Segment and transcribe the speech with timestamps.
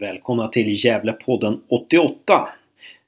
[0.00, 2.48] Välkomna till Gävlepodden 88.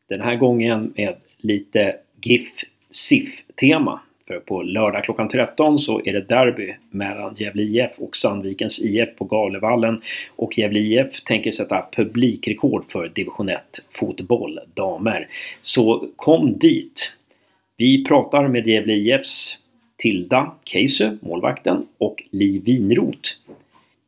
[0.08, 4.00] Den här gången med lite GIF-SIF-tema.
[4.26, 9.08] För på lördag klockan 13 så är det derby mellan Gävle IF och Sandvikens IF
[9.16, 10.02] på Gavlevallen.
[10.36, 15.28] Och Gävle IF tänker sätta publikrekord för division 1 fotboll damer.
[15.62, 17.16] Så kom dit!
[17.76, 19.58] Vi pratar med Gävle IFs
[19.96, 23.30] Tilda Keisö, målvakten, och Li Winroth,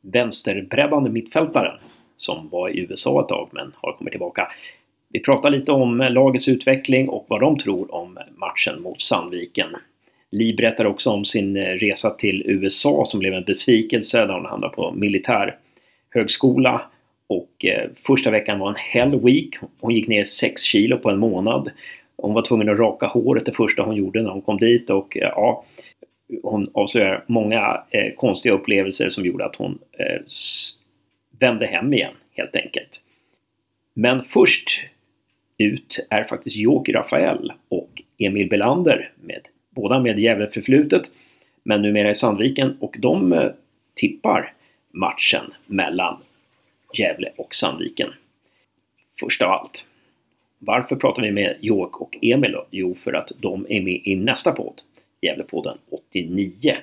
[0.03, 1.79] vänsterbreddande mittfältaren
[2.17, 4.49] som var i USA ett tag men har kommit tillbaka.
[5.13, 9.68] Vi pratar lite om eh, lagets utveckling och vad de tror om matchen mot Sandviken.
[10.31, 14.46] Li berättar också om sin eh, resa till USA som blev en besvikelse där hon
[14.46, 15.57] hamnade på militär
[16.11, 16.82] högskola
[17.27, 19.54] och eh, första veckan var en hell week.
[19.81, 21.71] Hon gick ner 6 kilo på en månad.
[22.17, 25.17] Hon var tvungen att raka håret det första hon gjorde när hon kom dit och
[25.17, 25.65] eh, ja,
[26.43, 30.23] hon avslöjar många eh, konstiga upplevelser som gjorde att hon eh,
[31.44, 33.03] vände hem igen helt enkelt.
[33.94, 34.80] Men först
[35.58, 41.11] ut är faktiskt Joker Rafael och Emil Belander med båda med Gävle-förflutet
[41.62, 43.51] men numera i Sandviken och de eh,
[43.95, 44.53] tippar
[44.91, 46.17] matchen mellan
[46.95, 48.11] Gävle och Sandviken.
[49.20, 49.86] Först av allt,
[50.58, 52.67] varför pratar vi med Jåk och Emil då?
[52.70, 54.81] Jo, för att de är med i nästa podd,
[55.20, 56.77] Gävlepodden 89.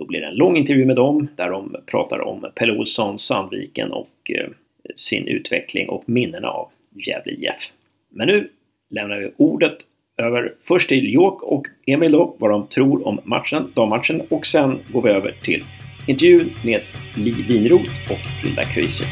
[0.00, 3.92] Då blir det en lång intervju med dem där de pratar om Pelle Olsson, Sandviken
[3.92, 4.48] och eh,
[4.94, 6.68] sin utveckling och minnena av
[7.06, 7.72] Gävle IF.
[8.10, 8.48] Men nu
[8.90, 9.76] lämnar vi ordet
[10.18, 14.78] över först till Jok och Emil då, vad de tror om matchen, dammatchen och sen
[14.92, 15.64] går vi över till
[16.08, 16.80] intervjun med
[17.16, 19.04] Li Winroth och Tilda Köise.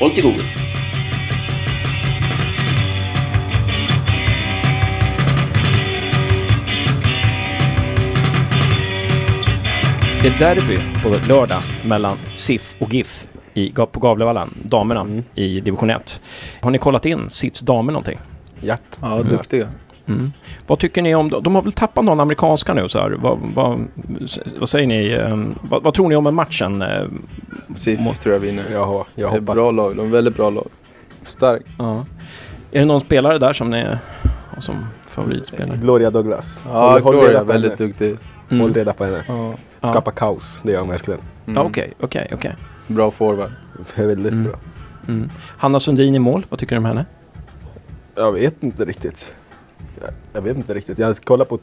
[0.00, 0.73] Håll till godo!
[10.24, 15.24] Det är derby på lördag mellan SIF och GIF i, på Gavlevallen, damerna Mm.
[15.34, 16.20] i division 1.
[16.62, 18.18] Har ni kollat in SIFs damer någonting?
[18.60, 18.80] Japp.
[19.00, 19.68] Ja, duktiga.
[20.06, 20.32] Mm.
[20.66, 21.28] Vad tycker ni om...
[21.28, 23.10] De har väl tappat någon amerikanska nu så här.
[23.10, 23.78] Vad, vad,
[24.58, 25.10] vad säger ni?
[25.12, 26.82] eh, Vad, vad tror ni om matchen?
[26.82, 26.88] eh,
[27.76, 28.64] SIF Mot- tror jag vinner.
[28.72, 29.54] Jaha, jag hoppas...
[29.56, 29.96] bra lag.
[29.96, 30.68] De är väldigt bra lag.
[31.22, 31.62] Stark.
[31.78, 32.04] Ja.
[32.72, 33.84] Är det någon spelare där som ni
[34.50, 34.74] har som
[35.08, 35.76] favoritspelare?
[35.82, 36.58] Gloria Douglas.
[36.72, 38.16] Ja, Håll- håll Gloria är väldigt duktig.
[38.50, 38.60] Mm.
[38.60, 39.24] Håll reda på henne.
[39.28, 39.54] Ja.
[39.80, 39.88] Ja.
[39.88, 41.20] Skapa kaos, det gör hon verkligen.
[41.46, 41.56] Mm.
[41.56, 42.54] Ja, Okej, okej, okej.
[42.86, 43.50] Bra forward.
[43.96, 44.44] Väldigt Mm.
[44.44, 44.54] bra.
[45.08, 45.30] Mm.
[45.58, 47.04] Hanna Sundin i mål, vad tycker du om henne?
[48.16, 49.34] Jag vet inte riktigt.
[50.00, 50.98] Jag, jag vet inte riktigt.
[50.98, 51.58] Jag har kollat på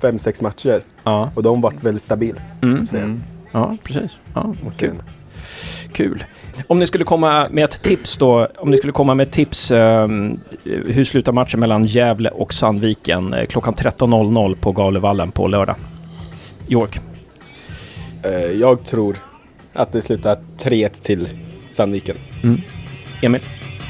[0.00, 2.40] fem, sex matcher Ja, och de har varit väldigt stabila.
[2.62, 2.86] mm.
[2.86, 3.00] Sen.
[3.02, 3.22] Mm.
[3.52, 4.16] ja precis.
[4.34, 4.72] Ja, kul.
[4.72, 5.02] sen,
[5.92, 6.24] Kul.
[6.66, 9.70] Om ni skulle komma med ett tips då, om ni skulle komma med ett tips,
[9.70, 10.08] eh,
[10.64, 15.76] hur slutar matchen mellan Gävle och Sandviken eh, klockan 13.00 på Galevallen på lördag?
[16.68, 16.98] York.
[18.24, 19.16] eh, jag tror
[19.72, 21.28] att det slutar 3-1 till
[21.68, 22.16] Sandviken.
[22.42, 22.60] Mm.
[23.22, 23.40] Emil.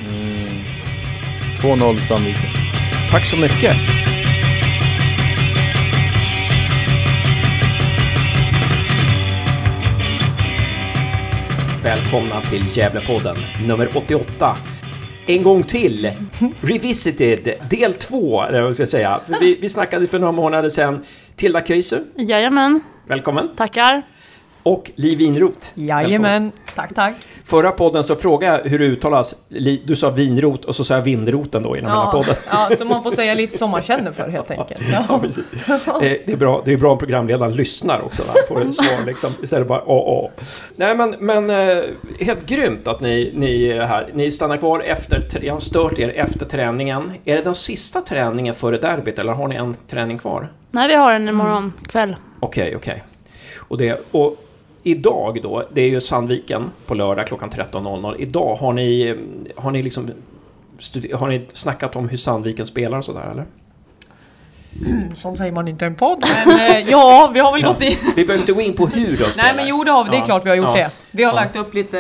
[0.00, 1.78] Mm.
[1.78, 2.50] 2-0 Sandviken.
[3.10, 3.76] Tack så mycket.
[11.82, 14.56] Välkomna till Gävlepodden nummer 88.
[15.26, 16.10] En gång till.
[16.60, 19.20] Revisited, del 2, eller vad ska jag säga.
[19.40, 21.04] Vi, vi snackade för några månader sedan.
[21.36, 23.48] Tilda Köise, Jajamän, välkommen.
[23.56, 24.02] tackar.
[24.62, 25.58] Och Li Winroth.
[25.74, 27.14] Jajamän, tack tack.
[27.44, 29.34] Förra podden så frågade jag hur det uttalas.
[29.84, 32.34] Du sa vinrot och så sa jag vindroten då innan den här Ja, podden.
[32.50, 34.82] ja, så man får säga lite som man känner för helt enkelt.
[34.92, 35.18] Ja, Ja.
[35.18, 35.44] precis.
[35.68, 38.22] Eh, Det är bra, det är bra om programledaren lyssnar också.
[38.22, 38.32] Va?
[38.48, 40.30] Får ett svar liksom, istället bara åh, åh.
[40.76, 41.84] Nej men, men eh,
[42.20, 44.10] helt grymt att ni, ni är här.
[44.14, 47.12] Ni stannar kvar efter, jag har stört er efter träningen.
[47.24, 50.52] Är det den sista träningen före derbyt eller har ni en träning kvar?
[50.76, 52.16] Nej, vi har en imorgon kväll.
[52.40, 53.02] Okej, okej.
[53.56, 54.36] Och, det, och
[54.82, 58.16] idag då, det är ju Sandviken på lördag klockan 13.00.
[58.18, 59.16] Idag har ni,
[59.56, 60.10] har ni liksom
[61.12, 63.44] har ni snackat om hur Sandviken spelar och sådär eller?
[65.16, 66.24] Sånt säger man inte i en podd.
[66.46, 67.96] Men eh, ja, vi har väl gått in.
[68.16, 69.32] Vi behöver inte gå in på hur spelar.
[69.36, 70.24] Nej men jo det har vi, det är Ja.
[70.24, 70.74] klart vi har gjort Ja.
[70.74, 70.90] det.
[71.10, 71.36] Vi har Ja.
[71.36, 71.98] lagt upp lite,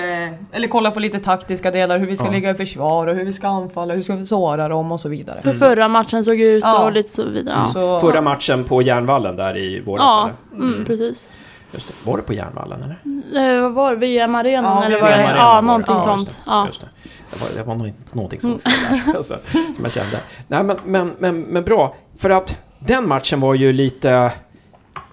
[0.52, 2.32] eller kollat på lite taktiska delar, hur vi ska Ja.
[2.32, 5.08] ligga i försvar och hur vi ska anfalla, hur ska vi såra dem och så
[5.08, 5.40] vidare.
[5.42, 6.84] Hur förra matchen såg ut Ja.
[6.84, 7.56] och lite så vidare.
[7.58, 10.64] Ja, Så, Förra matchen på Järnvallen där i våras ja eller?
[10.72, 11.28] mm, precis.
[11.72, 12.10] Just det.
[12.10, 13.56] Var det på Järnvallen eller?
[13.56, 13.96] Eh, vad var det?
[13.98, 15.22] VM-arenan Ja, eller vad det?
[15.36, 15.66] Ja, var det.
[15.66, 16.38] någonting Ja, sånt.
[16.46, 16.66] Ja.
[16.66, 16.86] Just det.
[17.30, 19.36] Det var, det var nå- någonting sånt där, alltså,
[19.76, 20.20] som jag kände.
[20.48, 24.32] Nej men, men, men, men bra, för att den matchen var ju lite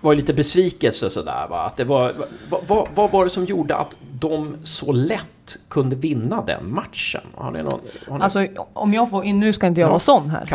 [0.02, 1.66] var lite besvikelse sådär va.
[1.66, 2.14] Att det var,
[2.50, 7.22] vad, vad, vad var det som gjorde att de så lätt kunde vinna den matchen?
[7.36, 7.80] Har ni någon...
[8.08, 9.92] Har ni, Alltså om jag får in, nu ska inte jag Ja.
[9.92, 10.46] vara sån här.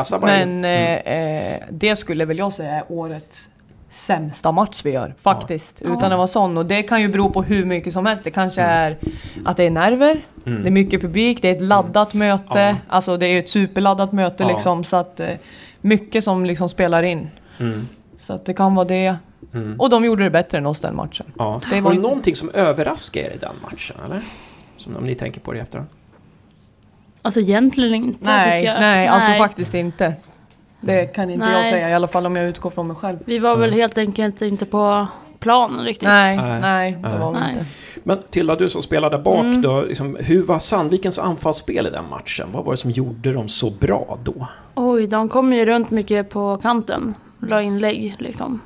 [0.42, 0.60] In.
[0.60, 3.48] Men eh, eh, det skulle väl jag säga är årets
[3.90, 5.82] sämsta match vi gör faktiskt.
[5.82, 6.56] Utan att vara sån.
[6.58, 8.24] Och det kan ju bero på hur mycket som helst.
[8.24, 8.96] Det kanske är
[9.44, 10.62] att det är nerver, Mm.
[10.62, 12.58] det är mycket publik, det är ett laddat möte.
[12.58, 12.76] Ja.
[12.88, 14.48] Alltså det är ett superladdat möte Ja.
[14.48, 14.84] liksom.
[14.84, 15.28] Så att eh,
[15.80, 17.28] mycket som liksom spelar in.
[17.58, 17.88] Mm.
[18.18, 19.16] Så att det kan vara det.
[19.54, 19.80] Mm.
[19.80, 21.26] Och de gjorde det bättre än oss den matchen.
[21.38, 21.60] Ja.
[21.70, 24.20] Det var var det inte- någonting som överraskade er i den matchen, eller?
[24.76, 25.88] Som om ni tänker på det i efterhand.
[27.22, 28.80] Alltså egentligen inte Nej, tycker jag.
[28.80, 30.14] nej, alltså faktiskt inte.
[30.80, 31.70] Det kan inte jag Nej.
[31.70, 33.18] säga, i alla fall om jag utgår från mig själv.
[33.24, 35.06] Vi var väl helt enkelt inte på
[35.38, 36.08] planen riktigt.
[36.08, 36.60] Nej, Nej.
[36.60, 37.52] nej, det var vi Nej.
[37.52, 37.64] inte.
[38.04, 39.62] Men Tilda, du som spelade bak Mm.
[39.62, 42.48] då, liksom, hur var Sandvikens anfallsspel i den matchen?
[42.52, 44.46] Vad var det som gjorde dem så bra då?
[44.74, 47.14] Oj, de kom ju runt mycket på kanten.
[47.38, 48.60] La inlägg liksom.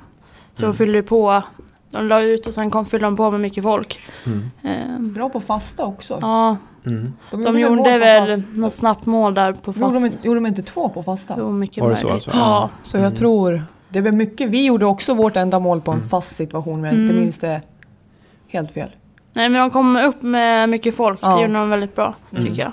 [0.54, 0.72] Så Mm.
[0.72, 1.42] de fyllde på.
[1.90, 4.00] De la ut och sen kom fyllde de på med mycket folk.
[4.26, 4.50] Mm.
[4.62, 6.18] Ehm, Bra på fasta också.
[6.20, 6.56] ja,
[6.86, 7.12] Mm.
[7.30, 10.62] de väl gjorde väl fast- något snabbt mål där på Gjorde de, gjorde de inte
[10.62, 11.36] två på fasta?
[11.36, 12.24] Det var mycket Var det så möjligt.
[12.26, 12.38] alltså?
[12.38, 12.70] Ja.
[12.82, 14.50] Så jag tror, det blev mycket.
[14.50, 16.08] Vi gjorde också vårt enda mål på en Mm.
[16.08, 17.22] fast situation, men jag inte Mm.
[17.24, 17.60] minns det
[18.48, 18.88] helt fel.
[19.32, 21.18] Nej men de kom upp med mycket folk.
[21.22, 21.34] Ja.
[21.36, 22.44] Det gjorde de väldigt bra, Mm.
[22.44, 22.72] tycker jag.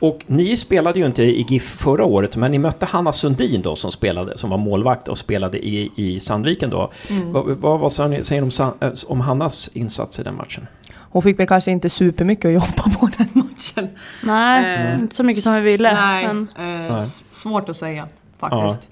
[0.00, 3.76] Och ni spelade ju inte i GIF förra året, men ni mötte Hanna Sundin då
[3.76, 6.90] som spelade, som var målvakt och spelade i, i Sandviken då.
[7.10, 7.32] Mm.
[7.32, 10.66] Vad, vad, vad säger ni om, äh, om Hannas insats i den matchen?
[11.10, 13.88] Hon fick väl kanske inte supermycket att jobba på den matchen.
[14.22, 15.92] Nej, Eh, inte så mycket som vi ville.
[15.94, 17.08] Nej, Men, eh, Nej.
[17.32, 18.08] svårt att säga
[18.38, 18.88] faktiskt.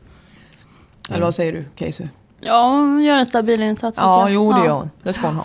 [1.09, 1.25] Eller Mm.
[1.27, 2.07] vad säger du, Casey?
[2.41, 4.31] ja, hon gör en stabil insats Ja, jag.
[4.35, 4.91] jo det gör hon.
[5.03, 5.45] Det ska hon ha.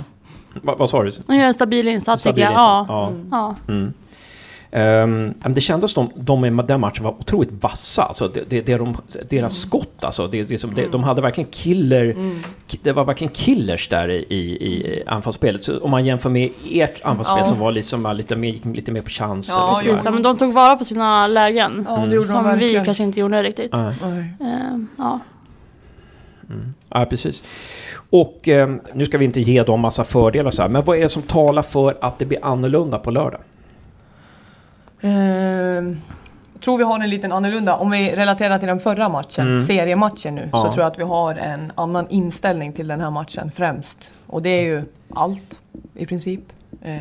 [0.54, 1.12] Va, vad sa du?
[1.28, 2.52] Hon gör en stabil insats Stabil tycker jag.
[2.82, 2.90] insats.
[2.90, 3.10] Ja.
[3.32, 3.56] Ja.
[3.68, 3.74] ja.
[3.74, 3.94] Mm.
[4.74, 8.04] Men det kändes som de i den matchen var otroligt vassa.
[8.04, 8.98] Alltså det, det, det de,
[9.30, 10.28] deras skott alltså.
[10.28, 12.06] Det, det, som, det, de hade verkligen killer...
[12.68, 15.64] ki- Det var verkligen killers där i, i, i anfallsspelet.
[15.64, 17.44] Så om man jämför med ert anfallsspel Ja.
[17.44, 19.50] som var liksom, lite, mer, gick lite mer på chans.
[19.50, 21.86] Ja, och Precis, ja, men de tog vara på sina lägen.
[21.90, 22.86] Ja, det gjorde Som de vi verkligen.
[22.86, 23.74] kanske inte gjorde riktigt.
[23.74, 25.20] Ehm, ja.
[26.50, 26.74] Mm.
[26.90, 27.44] Ja, precis.
[28.10, 31.02] Och eh, nu ska vi inte ge dem massa fördelar så här, men vad är
[31.02, 33.42] det som talar för att det blir annorlunda på lördag?
[35.02, 39.62] Jag tror vi har en liten annorlunda, om vi relaterar till den förra matchen, Mm.
[39.62, 40.58] seriematchen nu, Ja.
[40.60, 44.14] så tror jag att vi har en annan inställning till den här matchen främst.
[44.28, 44.82] Och det är ju
[45.16, 45.60] allt
[45.96, 46.42] i princip.
[46.82, 46.96] Eh,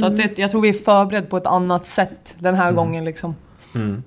[0.00, 3.04] så att det, jag tror vi är förberedda på ett annat sätt den här gången
[3.04, 3.34] liksom.
[3.74, 4.02] Mm.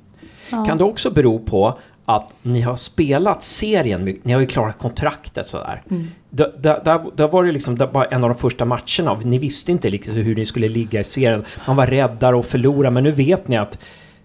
[0.52, 0.66] Ja.
[0.66, 1.78] Kan det också bero på
[2.10, 5.82] att ni har spelat serien mycket, ni har ju klarat kontraktet sådär.
[5.90, 6.08] Mm.
[6.30, 9.38] Där, där, där, där var det liksom där var en av de första matcherna, ni
[9.38, 11.46] visste inte liksom hur ni skulle ligga i serien.
[11.68, 13.80] Man var räddare och förlora, men nu vet ni att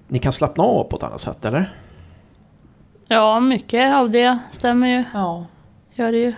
[0.08, 1.72] ni kan slappna av på ett annat sätt, eller?
[3.08, 5.04] ja, mycket av det stämmer ju.
[5.14, 5.46] Ja.
[5.94, 6.32] Gör det ju.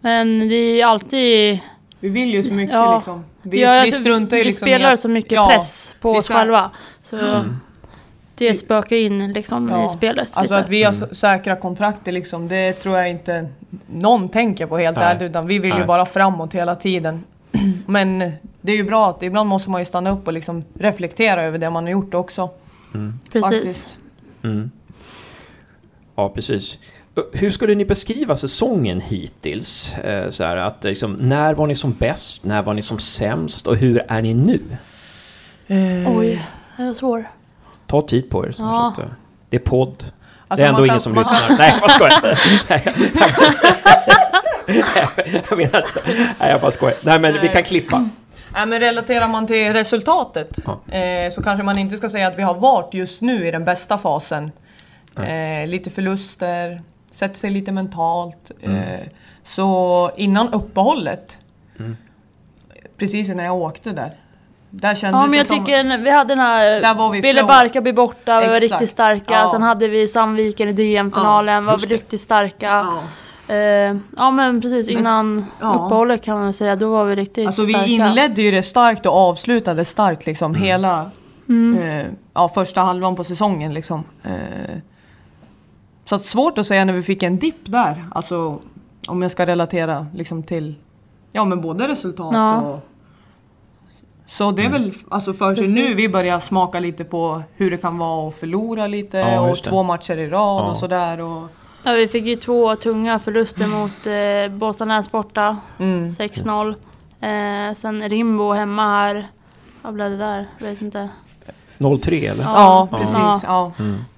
[0.00, 1.58] Men det är alltid...
[2.00, 2.94] Vi vill ju så mycket Ja.
[2.94, 3.24] liksom.
[3.42, 6.12] Vi, ja, vi alltså, struntar ju vi liksom spelar att- så mycket Ja, press på
[6.12, 6.70] vi oss själva.
[7.02, 7.56] Så Mm.
[8.38, 9.86] Det spökar in liksom Ja.
[9.86, 10.30] i spelet.
[10.32, 10.64] Alltså lite.
[10.64, 13.48] att vi har s- säkra kontrakt liksom, det tror jag inte
[13.86, 15.22] någon tänker på helt ärligt.
[15.22, 15.86] Utan vi vill ju Nej.
[15.86, 17.24] bara framåt hela tiden.
[17.86, 18.18] Men
[18.60, 21.58] det är ju bra att ibland måste man ju stanna upp och liksom reflektera över
[21.58, 22.50] det man har gjort också.
[23.32, 23.42] Precis.
[23.42, 23.96] Faktiskt.
[24.42, 24.70] Mm.
[26.16, 26.78] Ja, precis.
[27.32, 29.98] Hur skulle ni beskriva säsongen hittills?
[29.98, 32.44] Eh, Så här, att liksom, när var ni som bäst?
[32.44, 33.66] När var ni som sämst?
[33.66, 34.60] Och hur är ni nu?
[35.66, 36.46] Eh, Oj,
[36.76, 37.24] det var svår.
[37.86, 38.54] Ta tid på er.
[38.58, 38.88] Ja.
[38.98, 39.00] att,
[39.50, 40.04] Det är podd.
[40.48, 41.58] alltså det är ändå ingen som man- lyssnar.
[41.58, 42.38] Nej, vad skojar.
[45.50, 46.00] Jag menar inte så.
[46.40, 46.96] Nej, jag bara skojar.
[47.04, 47.52] Nej, men vi Nej.
[47.52, 48.08] kan klippa.
[48.54, 50.94] Nej, men relaterar man till resultatet Ja.
[50.96, 53.64] eh, så kanske man inte ska säga att vi har varit just nu i den
[53.64, 54.52] bästa fasen.
[55.18, 58.50] Eh, lite förluster, sätter sig lite mentalt.
[58.62, 58.76] Mm.
[58.76, 59.00] Eh,
[59.44, 61.38] så innan uppehållet,
[61.78, 61.96] Mm.
[62.98, 64.14] precis innan jag åkte där,
[64.80, 65.58] där kändes Ja men det jag som...
[65.58, 67.46] tycker en- vi hade den här var Ville flow.
[67.48, 68.72] Barkarby borta, vi var Exakt.
[68.72, 69.34] riktigt starka.
[69.34, 69.48] Ja.
[69.52, 71.94] Sen hade vi Sandviken i DM-finalen, var just vi det.
[71.94, 72.66] riktigt starka.
[72.66, 73.54] Ja.
[73.54, 75.68] Eh, ja men precis Men- innan ja.
[75.74, 77.84] uppehållet kan man säga, då var vi riktigt Alltså starka.
[77.84, 80.62] vi inledde ju det starkt och avslutade starkt liksom Mm.
[80.62, 81.10] hela
[81.48, 81.78] Mm.
[82.00, 84.04] eh, ja, första halvan på säsongen liksom.
[84.24, 84.30] Eh,
[86.04, 88.04] så att svårt att säga när vi fick en dipp där.
[88.12, 88.58] Alltså
[89.08, 90.74] om jag ska relatera liksom till
[91.32, 92.60] ja men både resultat Ja.
[92.60, 92.88] och
[94.26, 95.74] så det är väl alltså först Precis.
[95.74, 99.56] nu vi börjar smaka lite på hur det kan vara att förlora lite Ja, och
[99.56, 100.68] två matcher i rad Ja.
[100.70, 101.20] och sådär.
[101.20, 101.48] Och,
[101.82, 106.08] Ja, vi fick ju två tunga förluster mot eh, Båstadnäs borta, mm.
[106.08, 106.74] 6-0.
[107.20, 109.26] Eh, sen Rimbo hemma här.
[109.82, 110.46] Vad blev det där?
[110.58, 111.08] Jag vet inte.
[112.02, 112.44] 03 eller?
[112.44, 112.98] Ja, Ja.
[112.98, 113.14] precis.
[113.16, 113.40] Ja.
[113.46, 113.72] Ja.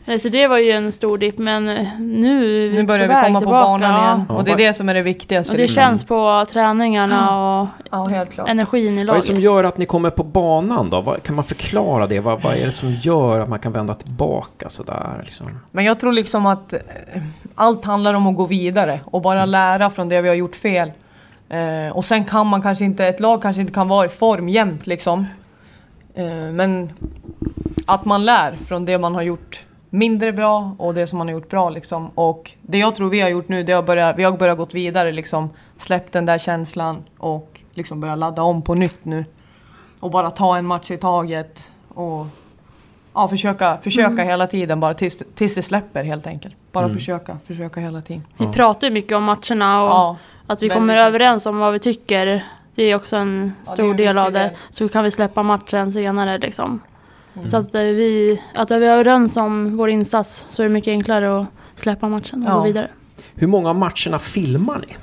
[0.09, 3.09] Nej, Så det var ju en stor dipp men eh, nu är vi Nu börjar
[3.09, 3.65] på vi komma på tillbaka.
[3.65, 4.25] banan igen.
[4.29, 4.35] Ja.
[4.35, 5.51] Och det är det som är det viktigaste.
[5.53, 5.75] Och det liksom.
[5.83, 8.49] känns på träningarna och Ja, helt klart.
[8.49, 9.25] energin i Vad är det laget.
[9.25, 11.17] som gör att ni kommer på banan då?
[11.23, 12.21] Kan man förklara det?
[12.21, 15.23] Vad, vad är det som gör att man kan vända tillbaka sådär?
[15.25, 15.47] Liksom?
[15.71, 16.81] Men jag tror liksom att eh,
[17.55, 20.93] allt handlar om att gå vidare och bara lära från det vi har gjort fel.
[21.49, 24.49] Eh, och sen kan man kanske inte, ett lag kanske inte kan vara i form
[24.49, 25.27] jämt liksom.
[26.15, 26.91] Eh, men
[27.87, 29.61] att man lär från det man har gjort
[29.91, 32.11] mindre bra och det som man har gjort bra liksom.
[32.15, 34.59] Och det jag tror vi har gjort nu, det är att börja, vi har börjat
[34.59, 35.51] gått vidare liksom.
[35.79, 39.25] Släppt den där känslan och liksom börjat ladda om på nytt nu.
[40.01, 41.73] Och bara ta en match i taget.
[41.89, 42.27] Och
[43.15, 46.55] ja, försöka, försöka hela tiden bara tills, tills det släpper helt enkelt.
[46.73, 48.25] Bara försöka, försöka hela tiden.
[48.37, 50.17] Vi pratar ju mycket om matcherna och Ja,
[50.47, 51.07] att vi kommer mycket.
[51.07, 52.45] överens om vad vi tycker.
[52.75, 54.39] Det är också en Ja, stor en del av det.
[54.39, 54.51] del.
[54.71, 56.81] Så kan vi släppa matchen senare liksom.
[57.39, 57.49] Mm.
[57.49, 60.91] Så att eh, vi, att vi är överens om vår insats så är det mycket
[60.93, 62.57] enklare att släppa matchen och Ja.
[62.59, 62.91] gå vidare.
[63.35, 64.97] Hur många av matcherna filmar ni?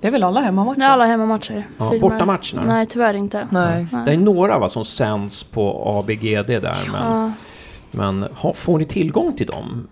[0.00, 0.78] det är väl alla hemmamatcher?
[0.78, 1.64] Det är alla hemmamatcher.
[1.78, 2.64] Ja, bortamatcherna?
[2.66, 3.48] Nej, tyvärr inte.
[3.50, 3.86] Nej.
[4.04, 7.32] Det är några va, som sänds på ABGD där, men, Ja.
[7.90, 9.86] men ha, får ni tillgång till de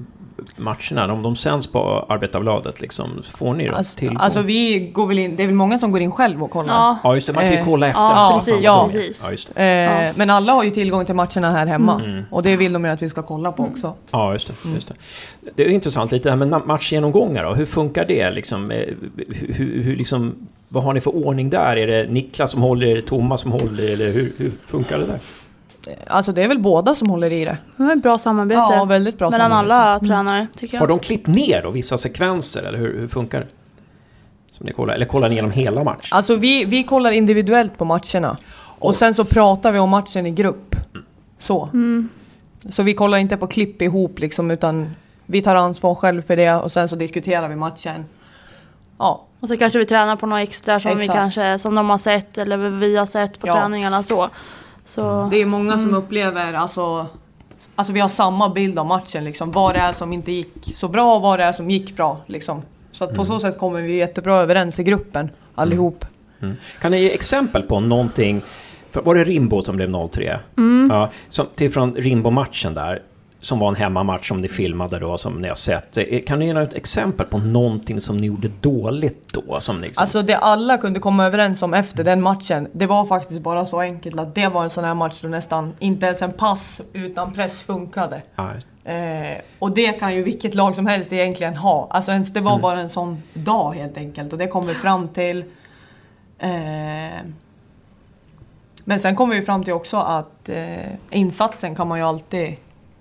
[0.57, 1.13] matcherna?
[1.13, 4.17] Om de sänds på Arbetarbladet, liksom, får ni Alltså, tillgång?
[4.21, 6.75] alltså vi går väl in, det är väl många som går in själv och kollar.
[6.75, 6.99] Ja.
[7.05, 8.03] ja, just det, man kan ju eh, kolla efter.
[8.03, 9.23] ja, vad precis, ja, precis.
[9.25, 9.63] Ja, just det.
[9.63, 10.13] Eh, Ja.
[10.17, 12.03] Men alla har ju tillgång till matcherna här hemma.
[12.05, 12.25] Mm.
[12.31, 13.95] Och det vill de ju att vi ska kolla på också.
[14.11, 14.75] Ja, just det, Mm.
[14.75, 14.95] just det.
[15.55, 17.55] Det är intressant lite det här med matchgenomgångar då.
[17.55, 18.71] Hur funkar det liksom?
[18.71, 18.87] Eh,
[19.29, 20.35] Hur, hur, liksom?
[20.69, 21.77] Vad har ni för ordning där?
[21.77, 25.07] Är det Niklas som håller, är det Thomas som håller eller hur, hur funkar det
[25.07, 25.19] där?
[26.07, 27.59] Alltså det är väl båda som håller i det.
[27.77, 29.75] Det var ett bra samarbete Ja, väldigt bra mellan samarbete.
[29.81, 30.81] alla tränare tycker jag.
[30.81, 33.47] Har de klippt ner då vissa sekvenser eller hur, hur funkar det?
[34.53, 36.09] Som ni kollar, eller kollar ni igenom hela matchen?
[36.17, 38.37] Alltså vi, vi kollar individuellt på matcherna.
[38.79, 40.75] Och sen så pratar vi om matchen i grupp.
[41.39, 41.69] Så.
[41.73, 42.09] Mm.
[42.69, 44.91] Så vi kollar inte på klipp ihop liksom utan
[45.27, 48.05] vi tar ansvar själv för det och sen så diskuterar vi matchen.
[48.99, 51.99] Ja, Och så kanske vi tränar på något extra som, vi kanske, som de har
[51.99, 53.55] sett eller vi har sett på Ja.
[53.55, 54.29] träningarna så.
[54.89, 57.07] Så det är många som upplever alltså
[57.75, 59.51] Alltså vi har samma bild av matchen liksom.
[59.51, 62.21] Vad det är som inte gick så bra och vad det är som gick bra
[62.27, 62.63] liksom.
[62.93, 66.05] Så att på så sätt kommer vi jättebra överens i gruppen allihop.
[66.41, 66.57] Mm.
[66.81, 68.43] Kan ni ge exempel på någonting?
[68.91, 70.41] För var det Rimbo som blev 03?
[70.57, 70.91] Mm.
[70.93, 73.03] Ja, som, till från Rimbo-matchen där.
[73.41, 75.99] Som var en hemmamatch som ni filmade då, som ni har sett.
[75.99, 79.61] Eh, Kan ni ge något exempel på någonting som ni gjorde dåligt då?
[79.61, 83.07] Som ni liksom, Alltså det alla kunde komma överens om efter den matchen, det var
[83.07, 86.23] faktiskt bara så enkelt att det var en sån här match då nästan inte ens
[86.23, 88.23] en pass utan press funkade.
[88.85, 91.89] Eh, och det kan ju vilket lag som helst egentligen ha.
[91.91, 92.63] Alltså det var Mm.
[92.63, 95.45] bara en sån dag helt enkelt och det kom vi fram till.
[96.39, 97.19] Eh,
[98.85, 102.57] men sen kommer vi fram till också att eh, insatsen kan man ju alltid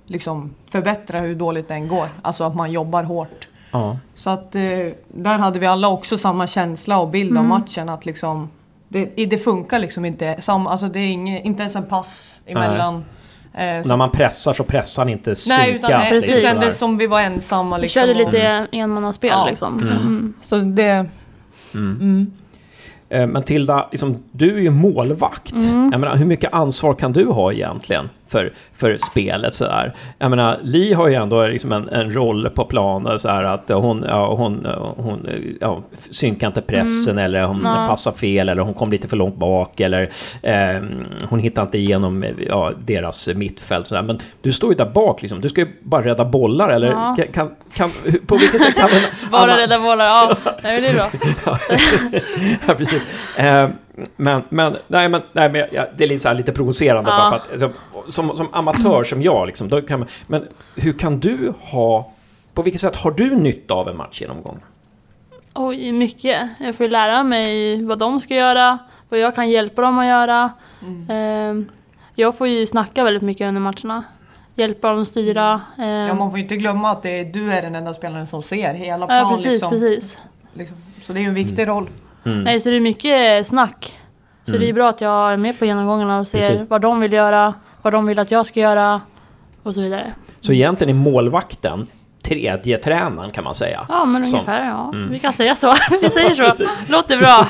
[0.08, 2.08] liksom förbättra hur dåligt den går.
[2.22, 3.48] Alltså att man jobbar hårt.
[3.72, 3.98] ja.
[4.16, 4.62] Så att eh,
[5.08, 8.50] där hade vi alla också samma känsla och bild av matchen att liksom
[8.90, 10.36] det, det funkar liksom inte.
[10.40, 13.06] Sam, alltså det är inge, inte ens en pass emellan.
[13.54, 15.60] Eh, så- När man pressar så pressar ni inte synkat.
[15.60, 16.44] Nej, utan det, Precis.
[16.44, 18.00] det kändes som vi var ensamma vi liksom.
[18.02, 19.46] körde och- lite enmannaspel Ja.
[19.46, 19.80] liksom.
[19.80, 20.34] Mm.
[20.42, 21.06] Så det...
[21.74, 22.32] Mm.
[23.10, 25.52] Eh, Men Tilda, liksom, du är ju målvakt.
[25.54, 25.90] Mm.
[25.92, 29.54] Jag menar, hur mycket ansvar kan du ha egentligen för, för spelet?
[29.54, 29.94] Sådär?
[30.20, 33.70] Jag menar, Li har ju ändå liksom en, en roll på planen, så här, att
[33.70, 34.68] hon, ja, hon,
[34.98, 35.28] hon
[35.62, 37.72] ja, synkar inte pressen eller hon Mm.
[37.82, 37.88] Ja.
[37.88, 40.10] passar fel eller hon kom lite för långt bak eller
[40.44, 40.82] eh,
[41.30, 43.88] hon hittar inte igenom ja, deras mittfält.
[43.88, 44.02] Sådär.
[44.02, 45.42] Men du står ju där bak, liksom.
[45.42, 47.16] du ska ju bara rädda bollar eller Ja.
[47.18, 47.90] kan, kan, kan,
[48.28, 48.90] på vilket sätt kan
[49.26, 50.36] en Bara annan- rädda bollar, ja.
[50.64, 51.10] Nej, det är bra.
[52.68, 53.02] ja, precis.
[53.38, 53.70] Eh,
[54.16, 57.18] men, men, nej, men, nej, men ja, det är lite, så här, lite provocerande Ja.
[57.18, 57.72] bara för att alltså,
[58.08, 62.12] som, som amatör som jag, liksom, då kan man, men hur kan du ha,
[62.54, 64.60] på vilket sätt har du nytta av en matchgenomgång?
[65.54, 66.50] Oj, mycket.
[66.60, 68.78] Jag får ju lära mig vad de ska göra,
[69.10, 70.52] vad jag kan hjälpa dem att göra.
[71.10, 71.70] Ehm,
[72.16, 74.04] jag får ju snacka väldigt mycket under matcherna.
[74.56, 75.62] Hjälpa dem att styra.
[75.78, 78.28] Ehm, Ja, man får ju inte glömma att det är, du är den enda spelaren
[78.28, 79.32] som ser hela ja, plan.
[79.32, 80.18] precis, liksom, precis.
[80.54, 80.78] Liksom.
[81.02, 81.90] Så det är ju en viktig roll.
[82.26, 82.44] Mm.
[82.44, 84.00] Nej, så det är mycket snack.
[84.44, 86.70] Så det är bra att jag är med på genomgångarna och ser Precis.
[86.70, 89.02] vad de vill göra, vad de vill att jag ska göra
[89.64, 90.14] och så vidare.
[90.42, 91.88] Så egentligen är målvakten
[92.28, 93.86] tredje tränaren kan man säga.
[93.90, 94.92] Ja, men Som- ungefär ja.
[94.94, 95.10] Mm.
[95.12, 95.74] Vi kan säga så.
[96.02, 96.66] Vi säger så.
[96.90, 97.48] Låter bra.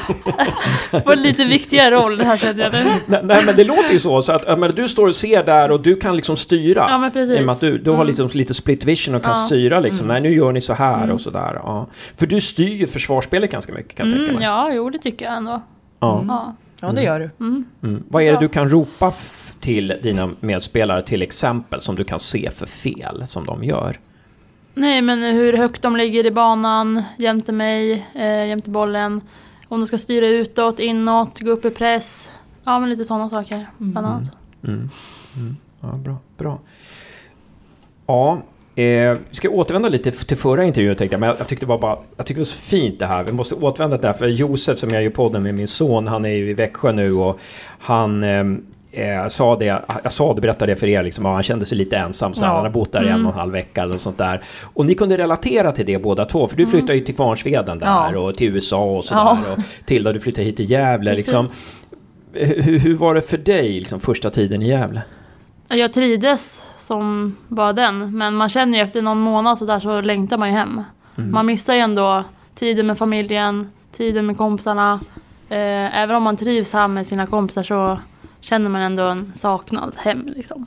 [1.03, 2.83] Får en lite viktigare roll här känner jag nu.
[3.05, 5.71] Nej, nej, men det låter ju så, så att men du står och ser där
[5.71, 6.85] och du kan liksom styra.
[6.89, 7.37] Ja, men precis.
[7.37, 8.07] I och med att du, du har Mm.
[8.07, 9.35] liksom lite split vision och kan Ja.
[9.35, 10.07] styra liksom.
[10.07, 11.11] Nej, nu gör ni så här Mm.
[11.11, 11.59] och sådär.
[11.63, 11.87] Ja.
[12.15, 14.45] För du styr ju försvarsspelet ganska mycket kan jag tänka Mm, mig.
[14.45, 15.61] ja, jo det tycker jag ändå.
[15.99, 16.23] Ja.
[16.27, 16.55] Ja.
[16.81, 17.29] Ja, det gör du.
[17.45, 17.65] Mm.
[17.83, 18.03] Mm.
[18.09, 19.13] Vad är det du kan ropa
[19.59, 23.97] till dina medspelare till exempel som du kan se för fel som de gör?
[24.77, 29.21] Nej, men hur högt de ligger i banan jämte mig, eh, jämte bollen.
[29.67, 32.31] Om de ska styra utåt, inåt, gå upp i press.
[32.63, 34.31] Ja, men lite sådana saker bland annat.
[34.67, 34.89] Mm.
[35.35, 35.55] Mm.
[35.81, 36.17] Ja, bra.
[36.37, 36.59] bra.
[38.05, 38.41] Ja,
[38.75, 41.69] eh, vi ska återvända lite till förra intervjun tänkte jag, men jag, jag tyckte det
[41.69, 43.23] var bara, jag tycker det var så fint det här.
[43.23, 46.07] Vi måste återvända till det här, för Josef som jag gör podden med, min son,
[46.07, 47.39] han är ju i Växjö nu och
[47.79, 48.43] han eh,
[48.97, 49.65] eh, sa det,
[50.03, 52.47] jag sa det, berättade det för er, liksom, han kände sig lite ensam, så Ja.
[52.47, 54.41] han har bott där i en och en halv vecka eller sånt där.
[54.73, 58.13] Och ni kunde relatera till det båda två, för du flyttade ju till Kvarnsveden där
[58.13, 58.19] Ja.
[58.19, 59.21] och till USA och sådär.
[59.21, 59.37] Ja.
[59.57, 61.13] Och Tilda, du flyttade hit till Gävle.
[61.13, 61.47] Liksom.
[62.33, 65.01] Hur, hur var det för dig, liksom, första tiden i Gävle?
[65.69, 70.01] Jag trivdes som bara den, men man känner ju efter någon månad så där så
[70.01, 70.83] längtar man ju hem.
[71.15, 72.23] Man missar ju ändå
[72.55, 74.99] tiden med familjen, tiden med kompisarna.
[75.49, 77.99] Eh, även om man trivs här med sina kompisar så
[78.41, 80.65] känner man ändå en saknad hem liksom.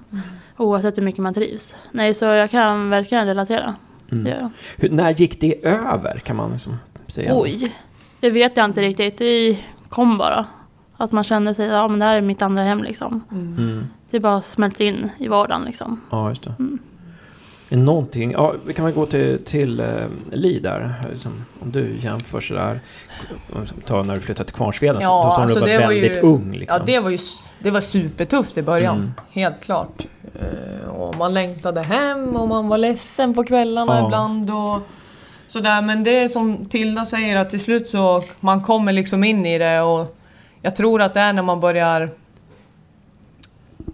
[0.57, 1.77] Oavsett hur mycket man trivs.
[1.91, 3.75] Nej, så jag kan verkligen relatera.
[4.13, 4.51] Mm.
[4.77, 7.33] Hur, när gick det över, kan man liksom säga?
[7.35, 7.75] Oj,
[8.21, 9.19] det vet jag inte riktigt.
[9.19, 9.59] Det
[9.89, 10.47] kom bara.
[10.97, 13.25] Att man kände sig, ja men det här är mitt andra hem liksom.
[13.33, 13.87] Mm.
[14.11, 16.01] Det bara smält in i vardagen liksom.
[16.11, 16.51] Ja, just det.
[16.51, 16.79] Är
[17.77, 19.87] någonting, ja, vi kan väl gå till, till eh,
[20.33, 22.81] Li där, liksom, om du jämför sådär,
[23.87, 26.21] ta när du flyttade till Kvarnsveden, Ja, så då sa alltså du var väldigt ju-
[26.21, 26.77] ung liksom.
[26.79, 27.19] Ja, det var ju
[27.59, 28.97] det var supertufft i början.
[28.97, 29.13] Mm.
[29.33, 30.07] Helt klart.
[30.35, 34.05] Eh, och man längtade hem och man var ledsen på kvällarna Ja.
[34.07, 34.51] ibland.
[34.51, 34.81] Och
[35.47, 35.83] sådär.
[35.83, 39.59] Men det är som Tilda säger att till slut så man kommer liksom in i
[39.59, 40.17] det och
[40.63, 42.11] jag tror att det är när man börjar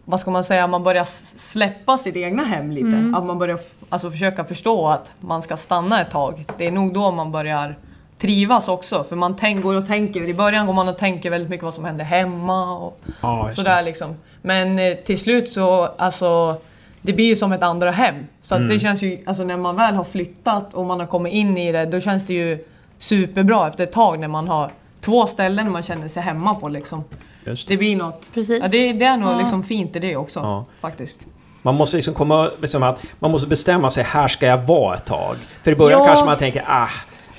[0.09, 1.05] vad ska man säga, man börjar
[1.39, 3.13] släppa sitt egna hem lite.
[3.17, 3.59] Att man börjar
[3.89, 6.45] alltså, försöka förstå att man ska stanna ett tag.
[6.59, 7.79] Det är nog då man börjar
[8.19, 9.05] trivas också.
[9.05, 11.75] För man tänk, går och tänker, i början går man och tänker väldigt mycket vad
[11.75, 14.15] som händer hemma och ja, sådär liksom.
[14.43, 16.57] Men eh, till slut så, alltså
[17.03, 18.15] det blir ju som ett andra hem.
[18.43, 18.69] Så Mm.
[18.69, 21.73] det känns ju, alltså när man väl har flyttat och man har kommit in i
[21.73, 22.65] det, då känns det ju
[22.99, 27.05] superbra efter ett tag när man har två ställen man känner sig hemma på liksom.
[27.47, 27.75] Det, just det.
[27.75, 28.59] Det blir något, Precis.
[28.63, 29.39] ja, det, det är nog Ja.
[29.39, 30.65] liksom fint i det också Ja.
[30.81, 31.27] faktiskt.
[31.63, 35.05] Man måste liksom komma, liksom att man måste bestämma sig, här ska jag vara ett
[35.07, 35.37] tag.
[35.63, 36.07] För i början Ja.
[36.07, 36.89] kanske man tänker, ah,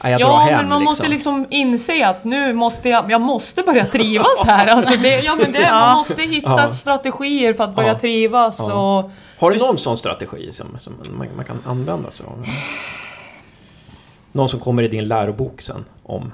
[0.04, 0.84] jag drar Ja, hem men man liksom.
[0.92, 4.68] måste liksom inse att nu måste jag, jag måste börja trivas här.
[4.78, 6.72] Alltså det, ja, men det, Man måste hitta Ja.
[6.72, 8.00] strategier för att börja Ja.
[8.00, 8.98] trivas Ja.
[9.00, 12.46] och Har du någon sån strategi som, som man, man kan använda sig av?
[14.32, 16.32] Någon som kommer i din lärobok sen om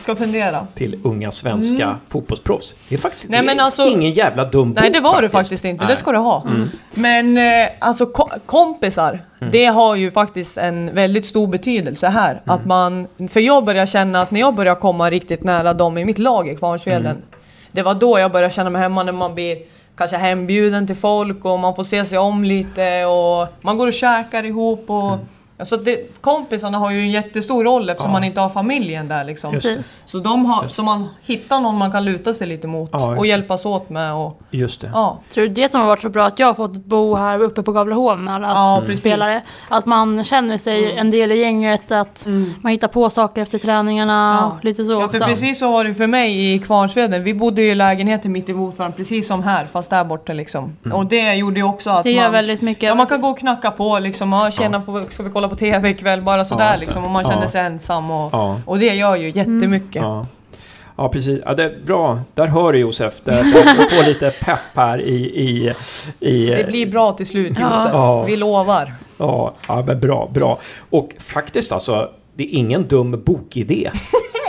[0.00, 0.66] ska fundera.
[0.74, 2.74] till unga svenska fotbollsproffs.
[2.88, 3.44] Det är faktiskt Mm.
[3.46, 5.84] Nej, men alltså- ingen jävla dum Nej bok det var det faktiskt inte, Nej.
[5.84, 5.94] Mm.
[5.94, 6.46] det ska du ha.
[6.94, 9.20] Men eh, alltså ko kompisar,
[9.52, 12.30] det har ju faktiskt en väldigt stor betydelse här.
[12.30, 12.42] Mm.
[12.44, 16.04] Att man, för jag börjar känna att när jag börjar komma riktigt nära dem i
[16.04, 17.06] mitt lag i Kvarnsveden.
[17.06, 17.22] Mm.
[17.72, 19.58] Det var då jag började känna mig hemma när man blir
[19.96, 23.92] kanske hembjuden till folk och man får se sig om lite och man går och
[23.92, 25.18] käkar ihop och
[25.56, 28.14] Alltså det, kompisarna har ju en jättestor roll eftersom Mm.
[28.14, 28.20] Ja.
[28.20, 29.54] man inte har familjen där liksom.
[30.04, 33.22] Så, de har, så man hittar någon man kan luta sig lite mot Ja, och
[33.22, 33.28] det.
[33.28, 34.90] hjälpas åt med och Just det.
[34.94, 35.18] ja.
[35.34, 37.62] Tror du det som har varit så bra att jag har fått bo här uppe
[37.62, 39.00] på Gavleholm med alla Ja, s- precis.
[39.00, 39.42] spelare?
[39.68, 42.26] Att man känner sig en del i gänget, att
[42.60, 44.46] man hittar på saker efter träningarna Ja.
[44.58, 45.24] och lite så Ja, för också.
[45.24, 47.24] precis så var det för mig i Kvarnsveden.
[47.24, 50.76] Vi bodde ju i lägenheter mitt emot varandra, precis som här, fast där borta liksom.
[50.92, 52.32] Och det gjorde ju också att Det gör man...
[52.32, 52.82] väldigt mycket.
[52.82, 54.32] Ja, man kan gå och knacka på liksom.
[54.32, 56.22] Ja, tjena, får- ska vi kolla på TV ikväll?
[56.22, 56.78] Bara sådär det.
[56.80, 57.04] liksom.
[57.04, 57.48] Och man känner Ja.
[57.48, 58.28] sig ensam och...
[58.32, 58.60] Ja.
[58.66, 60.02] Och det gör ju jättemycket.
[60.02, 60.26] Ja.
[60.96, 61.40] Ja, precis.
[61.44, 62.18] Ja, det är bra.
[62.34, 63.14] Där hör du Josef.
[63.24, 65.14] Du får lite pepp här i...
[65.14, 65.74] i,
[66.20, 67.70] i Det blir bra till slut Ja.
[67.70, 67.90] Josef.
[67.92, 68.22] Ja.
[68.24, 68.92] Vi lovar.
[69.18, 70.58] Ja, ja, men bra, bra.
[70.90, 73.90] Och faktiskt alltså, det är ingen dum bokidé.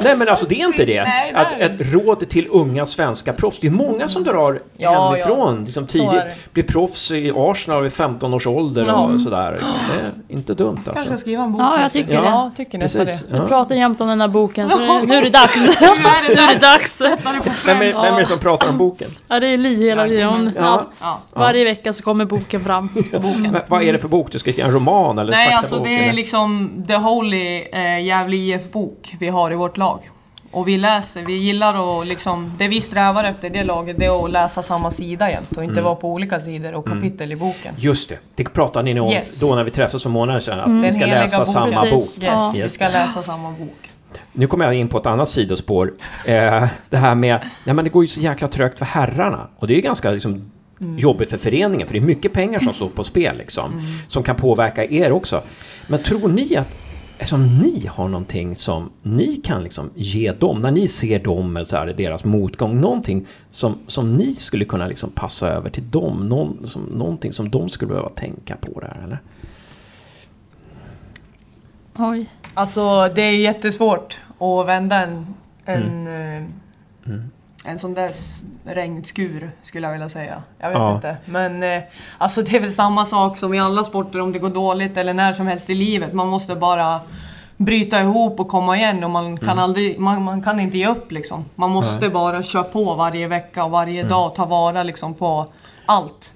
[0.04, 1.04] Nej men alltså det är inte det.
[1.04, 3.60] Nej, Att ett råd till unga svenska proffs.
[3.60, 6.54] Det är många som drar Ja, hemifrån liksom är tidigt.
[6.54, 8.94] Blir proffs i Arsenal vid 15 års ålder Ja.
[9.14, 9.52] och sådär.
[9.60, 9.78] Liksom.
[10.28, 11.18] Det är inte dumt Kanske ska alltså.
[11.24, 11.62] skriva en bok.
[11.62, 12.00] Ja, jag kanske.
[12.00, 12.28] tycker det.
[12.28, 13.22] Ja, tycker nästan Precis.
[13.28, 13.34] det.
[13.34, 13.46] Vi Ja.
[13.46, 15.82] pratar jämt om den här boken, så nu, nu är det dags.
[15.82, 17.02] Nu är det dags.
[17.66, 19.10] Vem är, vem är det som pratar om boken?
[19.28, 20.38] Ja, det är Li hela Ja.
[20.56, 20.86] Ja.
[21.02, 21.20] Ja.
[21.34, 22.90] Varje vecka så kommer boken fram.
[23.12, 24.32] Men Vad är det för bok?
[24.32, 25.64] Du ska skriva en roman eller Nej, faktabok?
[25.74, 26.14] alltså det är eller?
[26.14, 30.10] liksom The Holy eh, Gävle IF-bok vi har i vårt lag.
[30.52, 34.26] Och vi läser, vi gillar att liksom, det vi strävar efter det laget det är
[34.26, 35.70] att läsa samma sida jämt och Mm.
[35.70, 37.74] inte vara på olika sidor och kapitel i boken.
[37.78, 39.40] Just det, det pratade ni om Yes.
[39.42, 40.60] då när vi träffades för månader sedan.
[40.60, 41.54] Att Den vi ska läsa boken.
[41.54, 41.92] samma Precis.
[42.16, 42.24] bok.
[42.24, 42.64] Yes, Ja.
[42.64, 43.92] vi ska läsa samma bok.
[44.34, 45.94] Nu kommer jag in på ett annat sidospår.
[46.26, 49.48] Eh, det här med, nej men det går ju så jäkla trögt för herrarna.
[49.60, 50.52] Och det är ju ganska liksom,
[50.98, 53.82] jobbigt för föreningen, för det är mycket pengar som står på spel liksom.
[54.08, 55.42] Som kan påverka er också.
[55.88, 56.68] Men tror ni att
[57.18, 61.66] eftersom ni har någonting som ni kan liksom ge dem, när ni ser dem, eller
[61.66, 66.30] så här, deras motgång, någonting som, som ni skulle kunna liksom passa över till dem,
[66.30, 69.20] någon, som, någonting som de skulle behöva tänka på där, eller?
[71.98, 72.30] Oj.
[72.54, 75.26] Alltså det är jättesvårt att vända en,
[75.66, 76.44] en, eh,
[77.08, 77.32] Mm.
[77.66, 78.12] En sån där
[78.66, 80.44] regnskur skulle jag vilja säga.
[80.60, 80.96] Jag vet Ja.
[80.96, 81.18] inte.
[81.26, 81.82] Men eh,
[82.18, 85.14] alltså det är väl samma sak som i alla sporter om det går dåligt eller
[85.14, 86.14] när som helst i livet.
[86.14, 87.00] Man måste bara
[87.58, 91.12] bryta ihop och komma igen och man kan aldrig, man, man kan inte ge upp
[91.12, 91.46] liksom.
[91.56, 95.48] Man måste bara köra på varje vecka och varje dag och ta vara liksom på
[95.86, 96.32] allt.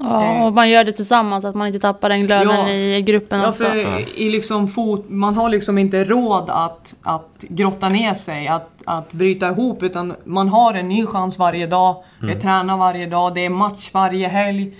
[0.00, 2.68] Ja, och man gör det tillsammans så att man inte tappar den glöden Ja.
[2.70, 3.64] i gruppen Ja, också.
[3.64, 8.70] för i liksom fot, man har liksom inte råd att, att grotta ner sig, att,
[8.84, 11.96] att bryta ihop utan man har en ny chans varje dag.
[12.20, 14.74] Vi tränar varje dag, det är match varje helg.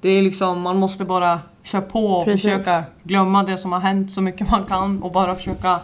[0.00, 2.42] Det är liksom, man måste bara köra på och Precis.
[2.42, 5.78] försöka glömma det som har hänt så mycket man kan och bara försöka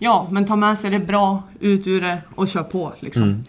[0.00, 3.40] Ja, men ta med sig det bra ut ur det och kör på liksom.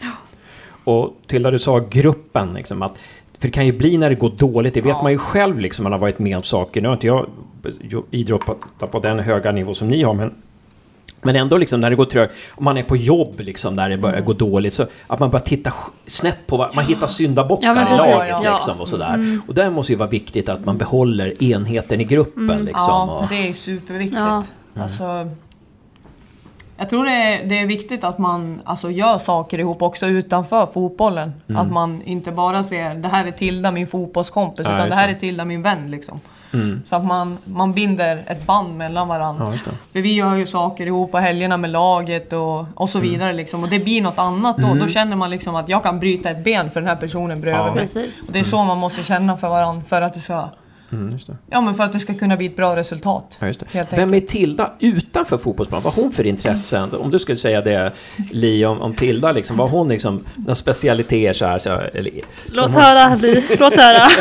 [0.83, 2.99] Och till det du sa gruppen, liksom, att,
[3.39, 5.03] för det kan ju bli när det går dåligt, det vet Ja.
[5.03, 6.81] man ju själv, liksom, man har varit med om saker.
[6.81, 7.25] Nu har inte jag
[8.11, 10.33] idrottat på den höga nivå som ni har, men
[11.21, 13.97] men ändå liksom när det går trögt, om man är på jobb liksom när det
[13.97, 15.73] börjar gå dåligt, så att man börjar titta
[16.05, 18.53] snett på vad, man hittar syndabockar Ja, i laget ja.
[18.53, 19.39] liksom och sådär.
[19.47, 22.85] Och där måste ju vara viktigt att man behåller enheten i gruppen liksom.
[22.87, 24.21] Ja, och, det är superviktigt.
[24.21, 24.43] Ja.
[24.75, 25.29] Alltså,
[26.79, 30.65] jag tror det är, det är viktigt att man alltså, gör saker ihop också utanför
[30.65, 31.33] fotbollen.
[31.55, 35.07] Att man inte bara ser det här är Tilda, min fotbollskompis, Ja, utan det här
[35.07, 35.13] det.
[35.13, 35.91] är Tilda, min vän.
[35.91, 36.19] Liksom.
[36.53, 36.81] Mm.
[36.85, 39.45] Så att man, man binder ett band mellan varandra.
[39.65, 39.71] Ja.
[39.93, 43.11] För vi gör ju saker ihop på helgerna med laget och, och så Mm.
[43.11, 43.33] vidare.
[43.33, 43.63] Liksom.
[43.63, 44.73] Och det blir något annat då.
[44.73, 47.61] Då känner man liksom att jag kan bryta ett ben för den här personen bredvid
[47.61, 47.73] Ja.
[47.73, 47.81] mig.
[47.83, 48.27] Precis.
[48.27, 50.43] Och det är så man måste känna för varandra för att det ska,
[50.91, 51.37] Mm, just det.
[51.49, 53.37] ja, men för att det ska kunna bli ett bra resultat.
[53.41, 53.65] Ja, just det.
[53.71, 55.81] Helt Vem är Tilda utanför fotbollsplan?
[55.83, 56.89] Vad har hon för intressen?
[56.95, 57.91] Om du skulle säga det,
[58.31, 61.59] Li, om, om Tilda, liksom, vad har hon liksom, några specialiteter så här?
[61.59, 62.11] Så, här, eller,
[62.45, 63.43] Låt hon- höra, Li.
[63.59, 64.07] Låt höra.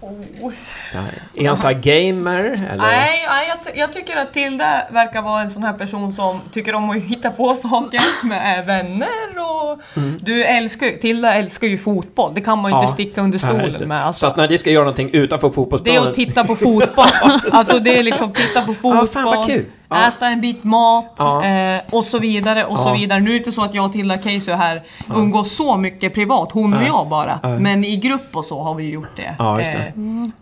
[0.96, 1.44] Så här.
[1.44, 2.44] Är hon så här gamer?
[2.44, 2.76] Eller?
[2.76, 6.74] Nej, nej jag, jag tycker att Tilda verkar vara en sån här person som tycker
[6.74, 9.80] om att hitta på saker med vänner och...
[10.20, 12.82] Du älskar Tilda älskar ju fotboll, det kan man ju Mm.
[12.82, 12.82] Ja.
[12.82, 14.00] inte sticka under Ja, stolen med.
[14.00, 16.08] Så Alltså, att när ni ska göra någonting utanför det är fotbollsplanen...
[16.08, 17.06] att titta på fotboll.
[17.52, 19.64] alltså det är liksom titta på fotboll, Ja, fan vad kul.
[19.88, 20.08] Ja.
[20.08, 21.44] äta en bit mat Ja.
[21.44, 22.92] eh, och så vidare och så Ja.
[22.94, 23.20] vidare.
[23.20, 24.82] Nu är det inte så att jag och Tilda Casey här
[25.16, 26.86] umgås så mycket privat, hon och Ja.
[26.86, 27.38] jag bara.
[27.42, 27.58] Ja.
[27.58, 29.34] Men i grupp och så har vi gjort det.
[29.38, 29.78] Ja, just det.
[29.78, 29.92] Eh,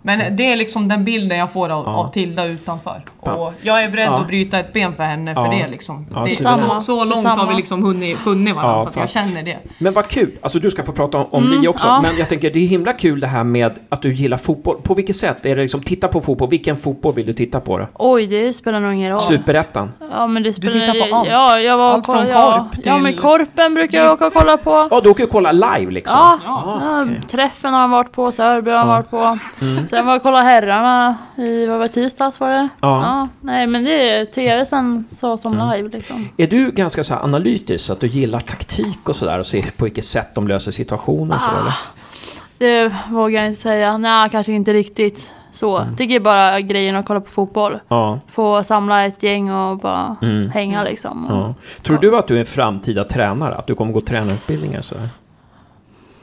[0.03, 1.95] Men det är liksom den bilden jag får av, Ja.
[1.95, 3.03] av Tilda utanför.
[3.21, 4.19] Och jag är beredd Ja.
[4.21, 5.51] att bryta ett ben för henne för Ja.
[5.51, 6.07] det liksom.
[6.15, 9.09] Ja, det, så, så långt har vi liksom hunnit, funnit varandra Ja, så att jag
[9.09, 9.59] känner det.
[9.79, 10.31] Men vad kul!
[10.43, 12.01] Alltså du ska få prata om, om Li också, ja.
[12.03, 14.77] men jag tänker det är himla kul det här med att du gillar fotboll.
[14.83, 15.47] På vilket sätt?
[15.47, 16.49] Är det liksom titta på fotboll?
[16.51, 17.87] Vilken fotboll vill du titta på då?
[17.95, 19.21] Oj, det spelar nog ingen roll.
[19.39, 19.93] Superettan?
[20.11, 20.73] Ja, men det spelar...
[20.93, 21.29] tittar på allt.
[21.29, 24.27] Ja, jag var Allt från kolla- ja, korp Ja, men till- korpen brukar jag åka
[24.27, 24.89] och kolla på.
[24.91, 26.19] Ja, du åker och kollar live liksom?
[26.19, 27.21] Ja, Ah, ja okej.
[27.29, 28.95] träffen har han varit på, Sörby har han Ja.
[28.95, 29.39] varit på.
[29.65, 29.87] Mm.
[29.89, 32.69] Sen var jag och kollade herrarna i, vad var det, tisdags var det?
[32.81, 33.29] Ja.
[33.41, 35.71] Nej men det är tv sen så som Mm.
[35.77, 36.29] live liksom.
[36.37, 39.63] Är du ganska så här analytisk, så att du gillar taktik och sådär och ser
[39.79, 41.57] på vilket sätt de löser situationer och sådär?
[41.57, 41.61] Ah.
[41.61, 41.75] eller?
[42.59, 43.99] Det vågar jag inte säga.
[43.99, 45.79] Nej, kanske inte riktigt så.
[45.79, 45.97] Mm.
[45.97, 47.79] Tycker bara grejen att kolla på fotboll.
[47.89, 48.21] Ja.
[48.29, 50.51] Få samla ett gäng och bara Mm.
[50.51, 51.27] hänga liksom.
[51.29, 51.55] ja.
[51.83, 53.55] Tror du att du är en framtida tränare?
[53.55, 55.09] Att du kommer gå tränarutbildningar och sådär?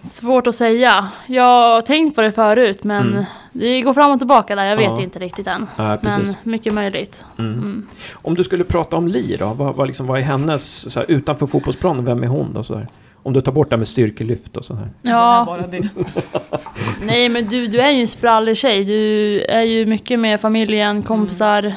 [0.02, 1.08] Svårt att säga.
[1.26, 3.24] Jag har tänkt på det förut men Mm.
[3.52, 4.64] det går fram och tillbaka där.
[4.64, 5.02] Jag vet Ja.
[5.02, 5.68] inte riktigt än.
[5.76, 5.98] Ja.
[6.02, 7.26] Men mycket möjligt.
[7.40, 7.54] Mm.
[7.54, 7.88] Mm.
[8.14, 9.46] Om du skulle prata om Li då?
[9.54, 12.64] Vad, vad, liksom, vad är hennes, så här, utanför fotbollsplanen, vem är hon då?
[12.64, 12.88] Så här?
[13.24, 14.90] Om du tar bort det här med styrkelyft och sådär.
[15.02, 15.58] Det är Ja,
[17.04, 18.86] nej men du, du är ju en sprallig tjej.
[18.86, 21.74] Du är ju mycket med familjen, kompisar.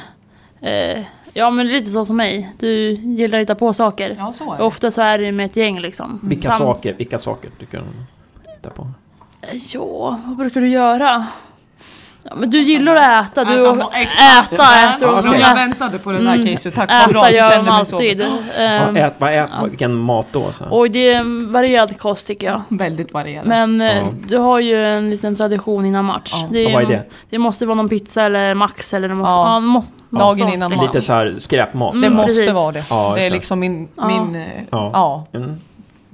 [0.61, 1.01] Eh,
[1.33, 2.53] ja men lite så som mig.
[2.59, 4.15] Du gillar att hitta på saker.
[4.19, 4.63] Ja, så är det.
[4.63, 6.19] Ofta så är det med ett gäng liksom.
[6.23, 7.85] Vilka Sams- saker, vilka saker tycker du
[8.55, 8.87] titta på?
[9.73, 11.25] Ja, vad brukar du göra?
[12.29, 13.43] Ja, men du gillar att äta.
[13.43, 15.39] Du Äta äta, må- äter Ja, och okej.
[15.41, 16.47] Jag väntade på det där Mm.
[16.55, 17.95] Casey, tack bra Äta gör så.
[17.95, 18.21] alltid.
[18.57, 19.65] Ja, Ehm, ät, vad ät, ja.
[19.65, 20.51] Vilken mat då?
[20.51, 22.61] Så och det är en varierad kost tycker jag.
[22.69, 23.49] Väldigt varierande.
[23.67, 24.03] Men eh, Ja.
[24.27, 26.31] du har ju en liten tradition innan match.
[26.33, 26.47] Ja.
[26.51, 27.03] Det, Ja, vad är det?
[27.29, 29.31] det måste vara någon pizza eller Max eller det måste...
[29.31, 29.53] Ja.
[29.53, 29.93] Ja, det måste,
[30.43, 30.81] Dagen innan match.
[30.81, 31.91] Lite så här skräpmat?
[31.93, 32.15] det Mm, sådär.
[32.27, 32.55] måste precis.
[32.55, 32.83] vara det.
[32.89, 33.29] Ja, det är det.
[33.35, 34.07] liksom min, Ja.
[34.07, 35.25] min, eh, Ja.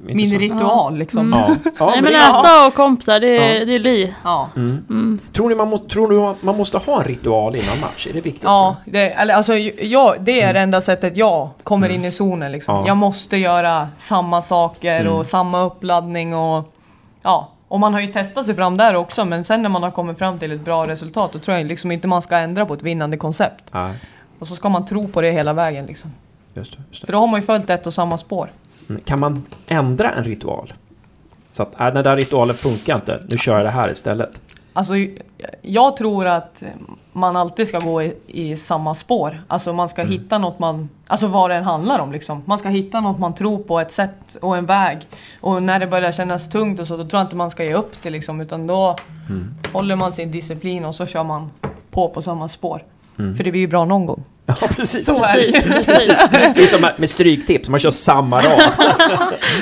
[0.05, 0.11] Ja.
[0.11, 0.17] Mm.
[0.17, 1.33] min ritual liksom.
[1.37, 1.55] Ja.
[1.79, 3.65] Ja, Nej men det- äta och kompisar, det är, Ja.
[3.65, 4.13] det är li.
[4.23, 4.49] Ja.
[4.55, 4.85] Mm.
[4.89, 5.19] Mm.
[5.33, 8.07] Tror ni man, må, tror du att man måste ha en ritual innan match?
[8.07, 8.43] Är det viktigt?
[8.43, 10.53] Ja, det, eller, alltså, jag, det är Mm.
[10.53, 12.51] det enda sättet jag kommer in i zonen.
[12.51, 12.75] Liksom.
[12.75, 12.83] Ja.
[12.87, 15.13] Jag måste göra samma saker Mm.
[15.13, 16.35] och samma uppladdning.
[16.35, 16.73] Och,
[17.21, 17.49] ja.
[17.67, 20.17] och man har ju testat sig fram där också, men sen när man har kommit
[20.17, 22.81] fram till ett bra resultat, då tror jag liksom inte man ska ändra på ett
[22.83, 23.63] vinnande koncept.
[23.71, 23.89] Ja.
[24.39, 26.11] Och så ska man tro på det hela vägen liksom.
[26.53, 27.13] Just det, just För det.
[27.13, 28.49] då har man ju följt ett och samma spår.
[28.89, 29.01] Mm.
[29.01, 30.73] Kan man ändra en ritual?
[31.51, 34.41] Så att, äh, den där ritualen funkar inte, nu kör jag det här istället.
[34.73, 34.93] Alltså,
[35.61, 36.63] jag tror att
[37.11, 39.43] man alltid ska gå i, i samma spår.
[39.47, 42.43] Alltså man ska hitta något man, alltså vad det än handlar om liksom.
[42.45, 44.99] Man ska hitta något man tror på, ett sätt och en väg.
[45.41, 47.73] Och när det börjar kännas tungt och så, då tror jag inte man ska ge
[47.73, 48.41] upp det liksom.
[48.41, 48.95] Utan då
[49.73, 51.51] håller man sin disciplin och så kör man
[51.91, 52.83] på på samma spår.
[53.15, 54.23] För det blir ju bra någon gång.
[54.45, 55.05] Ja, precis.
[55.05, 55.61] Så är det.
[55.85, 56.53] Precis, precis.
[56.55, 58.61] Det är som med stryktips, man kör samma rad.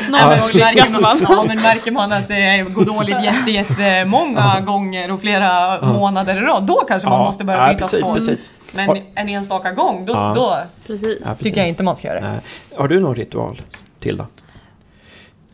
[0.10, 4.60] Nej, men märker man, ja, men märker man att det går dåligt jätte, jätte många
[4.60, 8.46] gånger och flera månader i rad, då kanske man Ja, måste börja ja, byta precis,
[8.72, 8.86] spår.
[8.88, 10.34] Men en enstaka gång, då, Ja.
[10.36, 10.58] då.
[11.24, 12.40] Ja, tycker jag inte man ska göra det.
[12.78, 13.62] Har du någon ritual,
[14.00, 14.26] Tilda?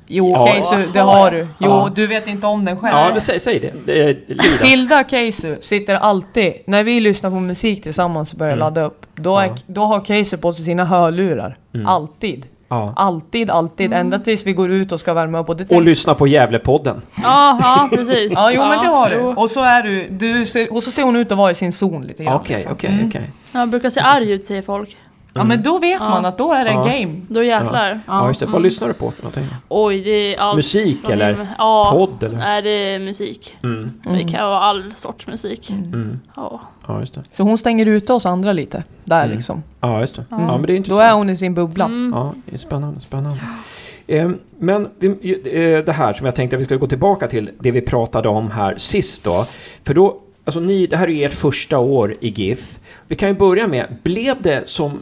[0.08, 0.48] Jo, Ja.
[0.48, 1.38] Keisu, det har du.
[1.40, 1.90] Jo, Ja.
[1.96, 2.98] du vet inte om den själv.
[2.98, 3.74] Ja, det, säg, säg det.
[3.86, 4.14] det.
[4.62, 8.60] Tilda Keisu sitter alltid, när vi lyssnar på musik tillsammans och börjar Mm.
[8.60, 9.56] ladda upp, då, är, Ja.
[9.68, 11.58] då har Keisu på sig sina hörlurar.
[11.74, 11.88] Mm.
[11.88, 12.46] Alltid.
[12.68, 12.94] Ja.
[12.96, 13.94] Alltid, alltid.
[13.94, 15.50] Ända tills vi går ut och ska värma upp.
[15.50, 17.02] Och, det Och lyssna på Gävlepodden.
[17.24, 18.34] Ja, ja precis.
[18.36, 19.20] Ja, jo men det har du.
[19.22, 21.72] Och så är du, du ser, och så ser hon ut att vara i sin
[21.74, 22.36] zon lite grann.
[22.36, 22.72] Okej, liksom.
[22.74, 23.08] okej, Mm.
[23.08, 23.30] okej.
[23.52, 24.98] Jag brukar se arg ut säger folk.
[25.38, 26.10] Ja men då vet Ja.
[26.10, 26.82] man att då är det Ja.
[26.84, 27.22] game.
[27.28, 28.00] Då jäklar.
[28.08, 28.46] Ja, just det.
[28.46, 29.46] Vad lyssnar du på för någonting?
[29.70, 30.56] Oj, det är allt.
[30.56, 32.38] Musik eller Ja, Podd eller?
[32.38, 33.58] Nej, det är musik.
[33.64, 33.92] Mm.
[34.04, 35.70] Det kan vara all sorts musik.
[35.70, 36.20] Mm.
[36.36, 36.62] Ja.
[36.88, 37.22] Ja, just det.
[37.34, 38.84] Så hon stänger ute oss andra lite.
[39.04, 39.36] Där Mm.
[39.36, 39.64] liksom.
[39.82, 40.26] Ja, just det.
[40.30, 40.48] Ja, Mm.
[40.48, 41.02] men det är Då intressant.
[41.02, 41.86] är hon i sin bubbla.
[41.86, 42.12] Mm.
[42.16, 43.40] Ja, det är spännande, spännande.
[44.08, 47.72] Eh, Men eh, det här som jag tänkte att vi skulle gå tillbaka till, det
[47.72, 49.46] vi pratade om här sist då.
[49.84, 52.80] För då, alltså ni, det här är ert första år i GIF.
[53.08, 55.00] Vi kan ju börja med, blev det som,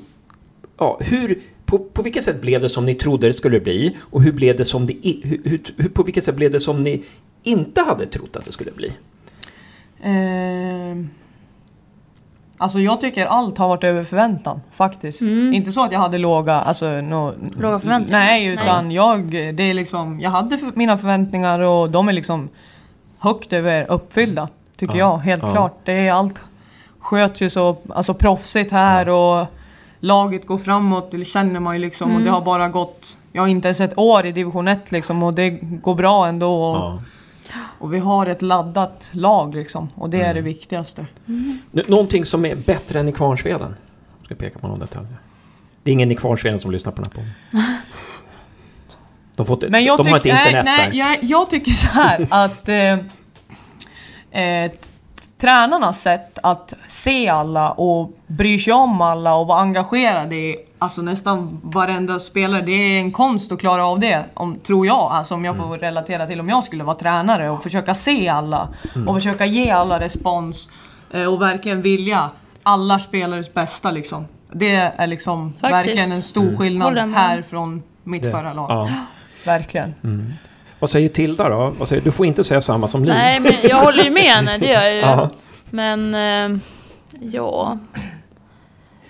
[0.78, 3.98] ja, hur, på, på vilket sätt blev det som ni trodde det skulle bli?
[4.02, 5.42] Och hur blev det som det, hur,
[5.78, 7.04] hur, på vilket sätt blev det som ni
[7.44, 8.92] inte hade trott att det skulle bli?
[10.04, 11.10] Ehm,
[12.58, 15.22] Alltså jag tycker allt har varit över förväntan faktiskt.
[15.22, 15.54] Mm.
[15.54, 18.20] Inte så att jag hade låga, alltså, no, Låga förväntningar?
[18.20, 22.50] Nej, utan jag, det är liksom, jag hade för, mina förväntningar och de är liksom
[23.20, 24.48] högt över uppfyllda.
[24.76, 25.52] Tycker Ja, jag, helt ja.
[25.52, 25.80] klart.
[25.84, 26.42] Det är allt
[27.00, 29.48] sköts ju så alltså, proffsigt här och
[30.04, 32.08] laget går framåt, det känner man ju liksom.
[32.12, 32.34] Och det Mm.
[32.34, 35.50] har bara gått, jag har inte ens ett år i division 1 liksom och det
[35.62, 36.63] går bra ändå.
[36.63, 37.00] Och, Ja.
[37.80, 39.89] och vi har ett laddat lag liksom.
[39.96, 41.06] Och det är det viktigaste.
[41.72, 43.76] Nå- Någonting som är bättre än i Kvarnsveden?
[44.20, 45.08] Jag ska peka på någon detalj.
[45.84, 47.16] Det är ingen i Kvarnsveden som lyssnar på den här
[47.52, 47.63] podden.
[49.36, 50.88] De, får inte, Men jag de har inte tycker- internet nej, där.
[50.89, 52.94] nej, jag, jag tycker så här att eh,
[54.32, 54.78] eh, t-
[55.44, 61.02] tränarnas sätt att se alla och bry sig om alla och vara engagerade i alltså
[61.02, 62.62] nästan varenda spelare.
[62.62, 65.12] Det är en konst att klara av det, om, tror jag.
[65.12, 65.68] Alltså om jag Mm.
[65.68, 69.08] får relatera till om jag skulle vara tränare och försöka se alla Mm.
[69.08, 70.70] och försöka ge alla respons
[71.12, 72.30] eh, och verkligen vilja
[72.64, 74.26] alla spelares bästa liksom.
[74.52, 75.74] Det är liksom Faktiskt.
[75.74, 77.20] verkligen en stor skillnad Håller med.
[77.20, 78.72] här från mitt Det- förra lag.
[78.72, 78.90] Ja.
[79.46, 79.94] Verkligen.
[80.84, 81.74] Vad säger Tilda då?
[81.80, 83.13] Vad säger, du får inte säga samma som Liv.
[83.13, 85.00] Nej, men jag håller ju med henne, det gör jag ju.
[85.02, 85.30] Ja.
[85.69, 86.60] Men, eh,
[87.32, 87.78] ja...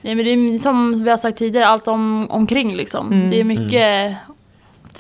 [0.02, 3.12] Nej, men det är som vi har sagt tidigare, allt om, omkring liksom.
[3.12, 3.28] Mm.
[3.30, 4.16] Det är mycket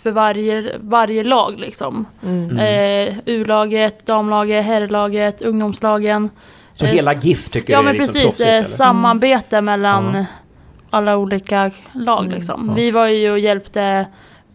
[0.04, 2.06] för varje, varje lag liksom.
[2.24, 2.58] Mm.
[2.58, 6.30] Eh, U-laget, damlaget, herrlaget, ungdomslagen.
[6.76, 8.66] Så Eh, hela GIF tycker Ja jag är men liksom precis, proffsigt, eh, eller?
[8.68, 10.26] samarbete mellan Ja.
[10.90, 12.66] alla olika lag liksom.
[12.70, 12.74] Ja.
[12.74, 14.06] Vi var ju och hjälpte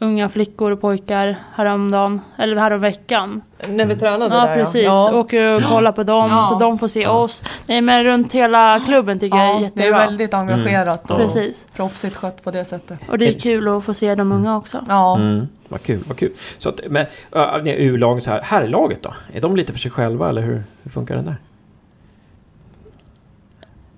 [0.01, 3.43] unga flickor och pojkar häromdagen, eller häromveckan.
[3.69, 5.13] När vi tränade Ja där precis, ja.
[5.15, 6.45] åker och kollar på dem Ja.
[6.45, 7.43] så de får se oss.
[7.69, 9.99] Nej men runt hela klubben tycker jag är Ja, det är jättebra.
[9.99, 11.17] väldigt engagerat Mm.
[11.23, 11.67] och Precis.
[11.77, 12.99] proffsigt skött på det sättet.
[13.09, 14.85] Och det är kul att få se de unga också.
[14.89, 15.17] Ja.
[15.17, 16.33] Mm, vad kul, vad kul.
[16.59, 17.07] Så att, men,
[17.37, 19.15] uh, U-laget så här, herrlaget då?
[19.33, 21.37] Är de lite för sig själva eller hur, hur funkar det där?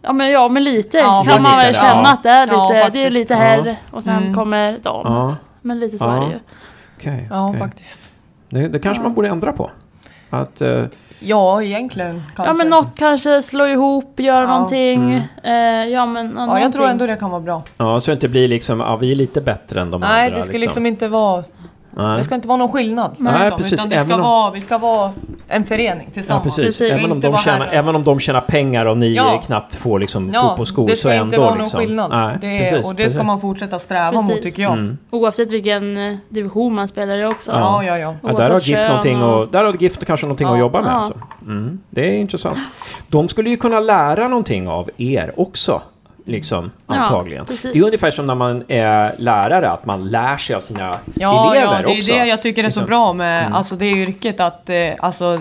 [0.02, 2.12] Ja men ja, men lite Ja, kan man väl känna ja.
[2.12, 3.38] att det är lite, Ja, det är lite Ja.
[3.40, 4.34] herr och sen Mm.
[4.34, 5.34] kommer dam.
[5.62, 6.16] Ja, Men lite så Ja.
[6.16, 6.38] är det ju.
[6.98, 7.26] okej.
[7.30, 7.60] Ja, okej.
[7.60, 8.10] faktiskt.
[8.48, 9.70] Det, det kanske man borde ändra på.
[10.30, 10.84] Att, eh,
[11.22, 12.50] Ja, egentligen kanske.
[12.50, 14.46] Ja men något kanske slå ihop, göra Ja.
[14.48, 15.22] någonting.
[15.42, 15.52] Eh,
[15.88, 17.62] ja men Ja, jag tror ändå det kan vara bra.
[17.76, 20.36] ja, så det inte blir liksom, ja vi är lite bättre än de Nej, andra.
[20.36, 21.44] det ska liksom inte vara...
[21.90, 22.18] Nej.
[22.18, 23.14] Det ska inte vara någon skillnad.
[23.18, 23.72] Nej, liksom, precis.
[23.72, 25.12] Utan det ska om- vara, vi ska vara
[25.50, 26.44] en förening Ja, tillsammans.
[26.44, 26.64] precis.
[26.78, 26.92] Precis.
[26.92, 27.72] Även, om de tjänar, här.
[27.72, 29.42] även om de tjänar pengar och ni Ja.
[29.46, 31.80] knappt får liksom Ja, fotbollsskor det så ska ändå inte vara någon liksom.
[31.80, 32.10] skillnad.
[32.10, 33.16] Nej, det är, precis, och det precis.
[33.16, 34.42] ska man fortsätta sträva mot Precis.
[34.42, 34.72] tycker jag.
[34.72, 34.98] Mm.
[35.10, 37.50] Oavsett vilken eh, division man spelar i också.
[37.50, 38.14] Ja, ja, ja.
[38.22, 40.52] Ja, där har GIF någonting och- där har GIF kanske någonting Ja.
[40.52, 40.94] att jobba med Ja.
[40.94, 41.14] alltså.
[41.46, 42.58] mm, Det är intressant.
[43.08, 45.82] De skulle ju kunna lära någonting av er också.
[46.30, 47.46] Liksom, Ja, antagligen.
[47.46, 47.72] precis.
[47.72, 51.54] det är ungefär som när man är lärare, att man lär sig av sina Ja,
[51.54, 52.12] elever ja, det är också.
[52.12, 52.86] det jag tycker är så Liksom.
[52.86, 53.54] bra med Mm.
[53.54, 55.40] alltså, det yrket att eh, alltså,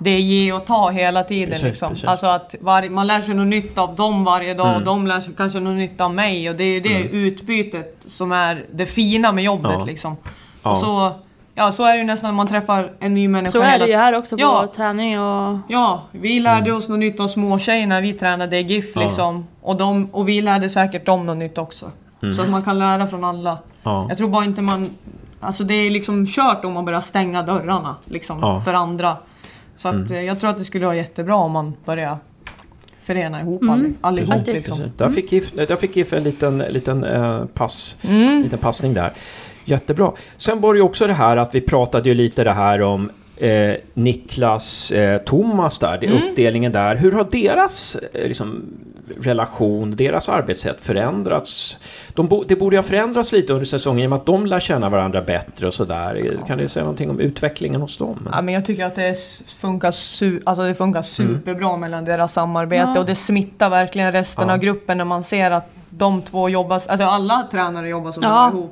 [0.00, 1.48] det är ge och ta hela tiden.
[1.50, 1.88] Precis, liksom.
[1.88, 2.04] precis.
[2.04, 4.78] Alltså att var, man lär sig något nytt av dem varje dag Mm.
[4.78, 6.50] och de lär sig kanske något nytt av mig.
[6.50, 9.76] Och det är det utbytet som är det fina med jobbet.
[9.78, 9.84] Ja.
[9.84, 10.16] Liksom.
[10.62, 10.70] Ja.
[10.70, 11.12] Och så,
[11.54, 13.52] ja, så är det ju nästan när man träffar en ny människa.
[13.52, 14.68] Så är det ju här också på Ja.
[14.76, 15.58] träning och...
[15.68, 19.02] Ja, vi lärde oss något nytt av småtjejer när vi tränade i GIF Mm.
[19.02, 19.08] Ja.
[19.08, 19.46] liksom.
[19.60, 21.90] Och, de, och vi lärde säkert dem något nytt också.
[22.22, 22.34] Mm.
[22.34, 23.58] Så att man kan lära från alla.
[23.82, 24.06] Ja.
[24.08, 24.90] Jag tror bara inte man...
[25.40, 28.60] Alltså det är liksom kört om man börjar stänga dörrarna liksom, Ja.
[28.60, 29.16] för andra.
[29.76, 32.16] Så att eh, jag tror att det skulle vara jättebra om man börjar
[33.02, 34.46] förena ihop all, allihop.
[34.46, 34.76] Liksom.
[34.78, 34.92] Precis.
[34.96, 38.42] Där fick GIF, där fick GIF en liten, liten, eh, pass, Mm.
[38.42, 39.12] liten passning där.
[39.64, 40.12] Jättebra.
[40.36, 43.10] Sen var det ju också det här att vi pratade ju lite det här om
[43.36, 46.22] eh, Niklas, eh, Thomas där, det, Mm.
[46.22, 46.96] uppdelningen där.
[46.96, 48.62] Hur har deras eh, liksom,
[49.20, 51.78] relation, deras arbetssätt förändrats?
[52.14, 54.46] De bo, det borde ju ha förändrats lite under säsongen i och med att de
[54.46, 56.38] lär känna varandra bättre och sådär.
[56.46, 58.28] Kan du säga någonting om utvecklingen hos dem?
[58.32, 59.18] Ja, men jag tycker att det
[59.58, 63.00] funkar, su- alltså det funkar superbra mellan deras samarbete Ja.
[63.00, 64.54] och det smittar verkligen resten Ja.
[64.54, 68.28] av gruppen när man ser att de två jobbar, alltså alla tränare jobbar så bra
[68.54, 68.68] Ja.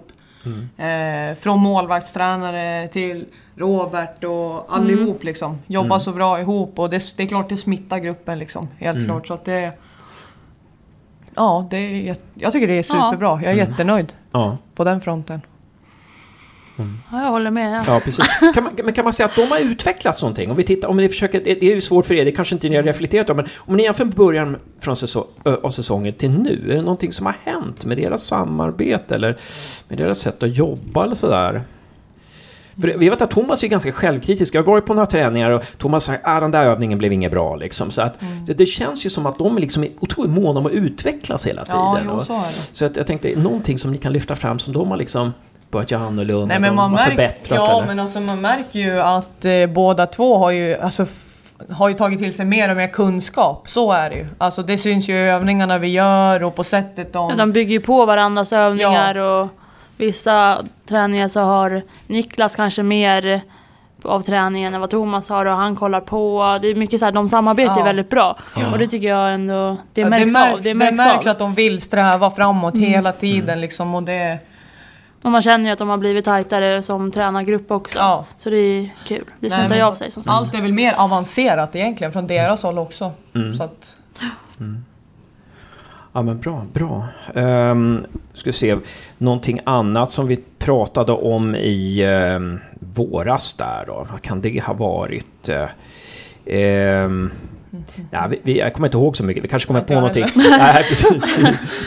[0.76, 3.26] Eh, från målvaktstränare till
[3.57, 5.59] Robert och allihop liksom.
[5.66, 8.68] Jobbar så bra ihop och det, det är klart det smittar gruppen liksom.
[8.79, 9.26] Helt klart.
[9.26, 9.72] Så att det...
[11.35, 13.40] Ja, det är, jag tycker det är superbra.
[13.42, 15.40] Jag är jättenöjd Ja, på den fronten.
[17.12, 17.84] Ja, jag håller med.
[17.86, 18.00] Ja.
[18.04, 18.26] precis.
[18.54, 20.50] Kan man, men kan man säga att de har utvecklats någonting?
[20.50, 22.68] Om vi tittar, om ni försöker, det är ju svårt för er, det kanske inte
[22.68, 25.24] ni har reflekterat om, men om ni jämför början från säsong,
[25.62, 29.36] av säsongen till nu, är det någonting som har hänt med deras samarbete eller
[29.88, 31.62] med deras sätt att jobba eller sådär?
[32.80, 34.54] För vi vet att Thomas är ganska självkritisk.
[34.54, 37.30] Jag har varit på några träningar och Thomas sagt att den där övningen blev inget
[37.30, 37.56] bra.
[37.56, 37.90] Liksom.
[37.90, 40.72] Så att, det, det känns ju som att de är liksom otroligt måna om att
[40.72, 41.80] utvecklas hela tiden.
[41.80, 44.72] Ja, jo, så är så att jag tänkte, någonting som ni kan lyfta fram som
[44.72, 45.32] de har liksom
[45.70, 47.87] börjat göra annorlunda, Nej, men man har märker, förbättrat ja, eller?
[47.87, 51.06] men alltså man märker ju att eh, båda två har ju, alltså,
[51.70, 53.68] har ju tagit till sig mer och mer kunskap.
[53.68, 54.26] Så är det ju.
[54.38, 57.30] Alltså det syns ju i övningarna vi gör och på sättet de...
[57.30, 59.48] Ja, de bygger ju på varandras övningar och
[59.96, 63.40] vissa träningar så har Niklas kanske mer
[64.02, 66.59] av träningen än vad Thomas har och han kollar på.
[66.62, 67.85] Det är mycket så här, de samarbetar Ja.
[67.85, 68.38] väldigt bra.
[68.72, 70.62] Och det tycker jag ändå, det Ja, märks, det märks, av.
[70.62, 71.30] Det märks, av.
[71.30, 74.38] att de vill sträva framåt hela tiden liksom och det...
[75.22, 77.98] Och man känner ju att de har blivit tajtare som tränargrupp också.
[77.98, 78.24] Ja.
[78.38, 79.24] Så det är kul.
[79.40, 80.35] Det smittar ju av sig som sagt.
[80.35, 83.12] Allt är väl mer avancerat egentligen från deras håll också.
[83.35, 83.54] Mm.
[83.54, 83.96] Så att,
[86.12, 87.09] Ja men bra, bra.
[87.35, 88.04] Um,
[88.35, 88.76] ska se,
[89.18, 94.74] någonting annat som vi pratade om i um, våras där då, vad kan det ha
[94.74, 95.48] varit?
[95.48, 95.66] Uh,
[96.46, 97.30] ehm,
[98.11, 100.24] nej, vi, vi, jag kommer inte ihåg så mycket, vi kanske kommer på någonting.
[100.37, 100.85] Nej,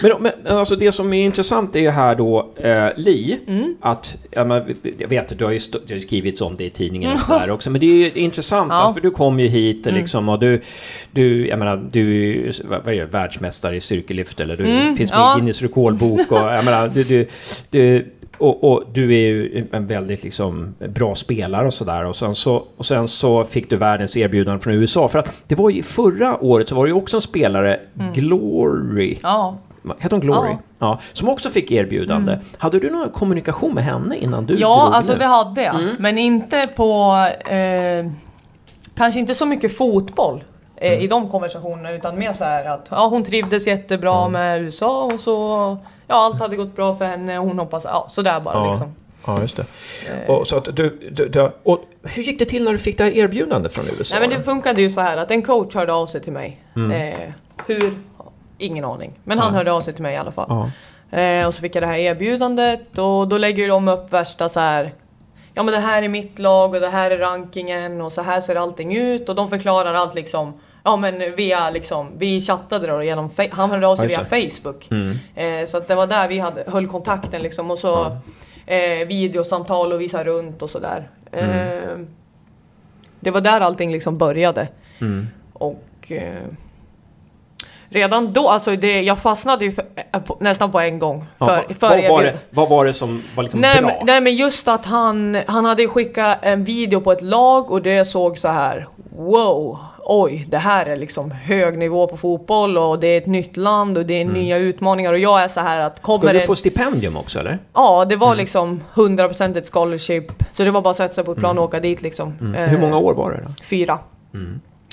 [0.01, 0.11] men,
[0.43, 3.75] men alltså det som är intressant är ju här då, eh, Li, Mm.
[3.81, 7.11] att, jag vet att du har ju, du har ju skrivit om det i tidningen
[7.11, 8.75] och sådär också, men det är ju intressant, Ja.
[8.75, 8.85] Mm.
[8.87, 10.61] alltså, för du kom ju hit liksom, och du,
[11.11, 14.97] du, jag menar, du är ju, vad är det, världsmästare i styrkelyft eller du Mm,
[14.97, 15.33] finns med ja.
[15.35, 17.27] i Guinness rekordbok och jag menar, du, du,
[17.69, 18.05] du
[18.37, 22.05] och, och du är ju en väldigt liksom bra spelare och sådär.
[22.05, 25.07] Och sen så, och sen så fick du världens erbjudande från USA.
[25.07, 27.79] För att det var ju förra året så var det ju också en spelare,
[28.13, 29.05] Glory.
[29.07, 29.19] Mm.
[29.23, 29.57] ja.
[29.99, 30.49] Heter hon Glory?
[30.49, 30.57] Ja.
[30.79, 30.99] Ja.
[31.13, 32.37] Som också fick erbjudande.
[32.57, 35.17] Hade du någon kommunikation med henne innan du Ja, drog alltså nu?
[35.19, 35.75] det hade jag.
[35.75, 35.95] Mm.
[35.99, 37.13] Men inte på...
[37.51, 38.11] Eh,
[38.95, 40.43] kanske inte så mycket fotboll
[40.87, 41.01] Mm.
[41.01, 44.31] i de konversationerna utan mer så här att ja, hon trivdes jättebra Mm.
[44.31, 45.77] med USA och så...
[46.07, 47.83] Ja, allt hade gått bra för henne och hon hoppas...
[47.85, 48.67] Ja, sådär bara Ja.
[48.67, 48.95] liksom.
[49.25, 49.65] Ja, just det.
[50.27, 52.97] Eh, Och, så att du, du, du, och hur gick det till när du fick
[52.97, 54.19] det här erbjudandet från USA?
[54.19, 56.57] Nej men det funkade ju så här att en coach hörde av sig till mig.
[56.75, 56.91] Mm.
[56.91, 57.29] Eh,
[57.67, 57.93] hur?
[58.57, 59.11] Ingen aning.
[59.23, 59.57] Men han Ja.
[59.57, 60.45] hörde av sig till mig i alla fall.
[61.11, 61.17] Ja.
[61.19, 64.59] Eh, och så fick jag det här erbjudandet och då lägger de upp värsta så
[64.59, 64.93] här.
[65.53, 68.41] Ja men det här är mitt lag och det här är rankingen och så här
[68.41, 70.53] ser allting ut och de förklarar allt liksom.
[70.83, 74.87] Ja men via liksom, vi chattade då genom, han hörde av sig Ja, via Facebook.
[74.91, 75.17] Mm.
[75.35, 78.17] Eh, så att det var där vi hade, höll kontakten liksom och så
[78.65, 81.07] eh, videosamtal och visa runt och sådär.
[81.31, 81.97] Eh,
[83.19, 84.67] det var där allting liksom började.
[84.99, 85.27] Mm.
[85.53, 86.43] Och eh,
[87.89, 91.25] redan då, alltså det, jag fastnade ju för, eh, nästan på en gång.
[91.37, 93.87] Ja, För, vad, för vad, var det, vad var det som var liksom Nej, bra?
[93.87, 97.81] men, nej men just att han, han hade skickat en video på ett lag och
[97.81, 102.99] det såg så här wow, oj, det här är liksom hög nivå på fotboll och
[102.99, 105.79] det är ett nytt land och det är nya utmaningar och jag är så här
[105.81, 107.59] att kommer Ska du få stipendium också eller?
[107.73, 110.25] Ja, det var liksom 100% ett scholarship.
[110.51, 112.53] Så det var bara att sätta sig på ett plan och åka dit liksom.
[112.57, 113.53] Eh, Hur många år var det då?
[113.63, 113.99] Fyra.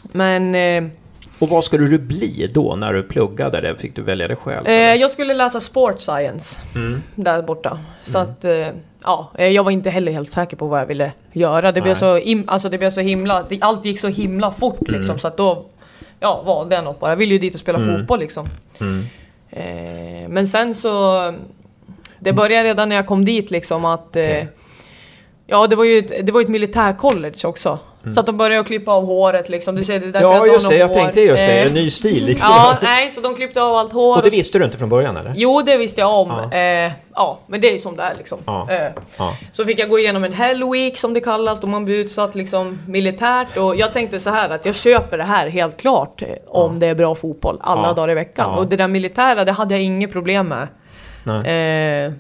[0.03, 0.85] Men eh,
[1.39, 3.77] Och vad skulle du bli då när du pluggade det?
[3.77, 4.67] Fick du välja det själv?
[4.67, 7.03] eh, jag skulle läsa sport science Mm.
[7.15, 7.79] där borta.
[8.03, 8.67] Så att, eh,
[9.05, 11.73] ja, eh, jag var inte heller helt säker på vad jag ville göra.
[11.73, 14.89] Det blev så, im, alltså det blev så himla, det, allt gick så himla fort
[14.89, 15.01] Mm.
[15.01, 15.65] liksom så att då
[16.21, 17.11] ja, valde jag något bara.
[17.11, 17.99] Jag ville ju dit och spela Mm.
[17.99, 18.47] fotboll liksom.
[18.81, 19.05] Mm.
[19.51, 21.35] Eh, men sen så...
[22.19, 24.17] Det började redan när jag kom dit liksom att...
[24.17, 24.49] Eh, Okej.
[25.47, 27.79] Ja, det var ju ett, det var ju ett militärcollege också.
[28.15, 29.75] Så att de började att klippa av håret liksom.
[29.75, 30.47] Du ser, det är därför jag Mm.
[30.47, 30.77] Ja, har just det.
[30.77, 30.95] Jag hår.
[30.95, 31.61] tänkte just det.
[31.61, 32.49] Eh, En ny stil liksom.
[32.53, 34.17] Ja, nej, så de klippte av allt hår.
[34.17, 35.33] Och det visste du inte från början eller?
[35.37, 36.29] Jo, det visste jag om.
[36.51, 36.59] Ja.
[36.59, 38.39] Eh, ja men det är ju som det är liksom.
[38.47, 38.67] Ja.
[38.71, 38.89] Eh,
[39.19, 39.33] Ja.
[39.53, 42.35] så fick jag gå igenom en Hell Week som det kallas, då man blir utsatt
[42.35, 43.57] liksom militärt.
[43.57, 46.87] Och jag tänkte så här att jag köper det här helt klart eh, om det
[46.87, 48.51] är bra fotboll alla dagar i veckan.
[48.55, 50.69] Och det där militära, det hade jag inget problem med.
[51.25, 52.05] Nej.
[52.07, 52.13] Eh,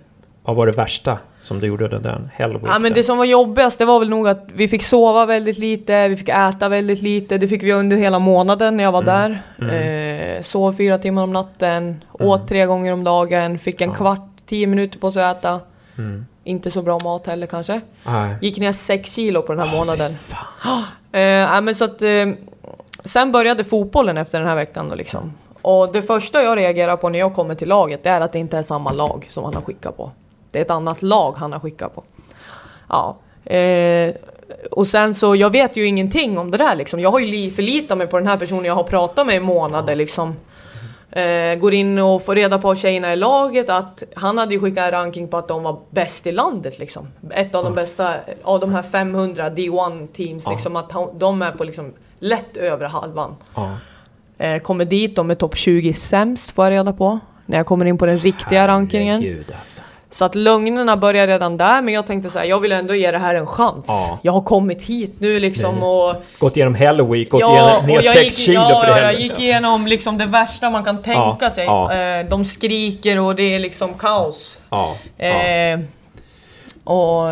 [0.42, 2.62] Vad var det värsta som du gjorde den där Hellweek?
[2.66, 5.58] ja, men det som var jobbigast det var väl nog att vi fick sova väldigt
[5.58, 7.38] lite, vi fick äta väldigt lite.
[7.38, 9.40] Det fick vi under hela månaden när jag var Mm.
[9.58, 10.36] där.
[10.36, 13.94] Eh, sov fyra timmar om natten, åt tre gånger om dagen, fick en Ja.
[13.96, 15.60] kvart, tio minuter på sig att äta.
[15.98, 16.26] Mm.
[16.44, 17.80] Inte så bra mat heller kanske.
[18.06, 18.34] Nej.
[18.42, 20.12] Gick ner 6 kilo på den här månaden.
[21.12, 22.26] Eh, ja, men så att, eh,
[23.04, 25.32] sen började fotbollen efter den här veckan då liksom.
[25.62, 28.38] Och det första jag reagerar på när jag kommer till laget, det är att det
[28.38, 30.10] inte är samma lag som han har skickat på.
[30.50, 32.02] Det är ett annat lag han har skickat på.
[32.88, 33.16] Ja.
[33.54, 34.14] Eh,
[34.70, 37.00] och sen så, jag vet ju ingenting om det där liksom.
[37.00, 39.40] Jag har ju li- förlitat mig på den här personen jag har pratat med i
[39.40, 40.36] månader liksom.
[41.12, 44.84] Eh, går in och får reda på tjejerna i laget att han hade ju skickat
[44.84, 47.06] en ranking på att de var bäst i landet liksom.
[47.30, 50.52] Ett av de bästa av de här 500 D1 teams Ja.
[50.52, 50.76] liksom.
[50.76, 53.36] Att de är på liksom lätt övre halvan.
[53.54, 53.70] Ja.
[54.38, 57.18] Eh, kommer dit, de är topp 20 sämst får jag reda på.
[57.46, 59.22] När jag kommer in på den riktiga rankingen.
[59.22, 59.82] Herregud, alltså.
[60.12, 63.10] Så att lögnerna börjar redan där, men jag tänkte så här, jag vill ändå ge
[63.10, 63.84] det här en chans.
[63.88, 64.18] Ja.
[64.22, 65.84] Jag har kommit hit nu liksom Nej.
[65.88, 66.14] och...
[66.38, 68.94] Gått igenom Hellweek, gått Ja, igenom ner och jag 6 gick, kilo ja, för ja,
[68.94, 69.22] det jag helvete.
[69.22, 71.64] gick igenom liksom det värsta man kan tänka Ja, sig.
[71.64, 71.92] ja.
[71.94, 74.60] Eh, de skriker och det är liksom kaos.
[74.70, 75.24] Ja, ja.
[75.26, 75.78] Eh,
[76.84, 77.28] och,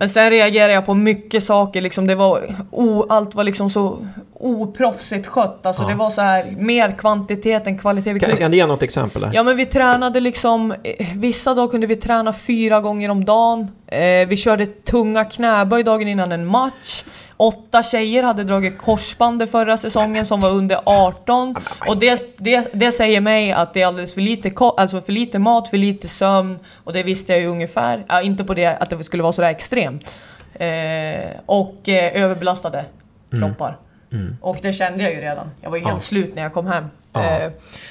[0.00, 3.98] men sen reagerade jag på mycket saker, liksom det var, o, allt var liksom så
[4.34, 5.66] oproffsigt skött.
[5.66, 5.88] Alltså Ja.
[5.88, 8.12] det var så här mer kvantitet än kvalitet.
[8.12, 9.22] Vi Kan, kan du ge något exempel?
[9.22, 9.30] Där?
[9.34, 13.68] Ja men vi tränade liksom, eh, vissa dagar kunde vi träna fyra gånger om dagen.
[13.90, 17.04] Eh, vi körde tunga knäböj dagen innan en match.
[17.36, 21.56] Åtta tjejer hade dragit korsband förra säsongen som var under 18.
[21.88, 25.38] Och det, det, det säger mig att det är alldeles för lite, alltså för lite
[25.38, 26.58] mat, för lite sömn.
[26.84, 28.04] Och det visste jag ju ungefär.
[28.08, 30.16] Ja, inte på det att det skulle vara sådär extremt.
[30.54, 32.84] Eh, och eh, överbelastade
[33.30, 33.76] kroppar.
[34.12, 34.36] Mm.
[34.40, 35.50] Och det kände jag ju redan.
[35.60, 36.00] Jag var ju helt Ja.
[36.00, 36.84] slut när jag kom hem.
[37.12, 37.24] Ja.
[37.24, 37.50] Eh,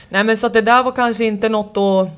[0.10, 2.10] nej men så att det där var kanske inte något att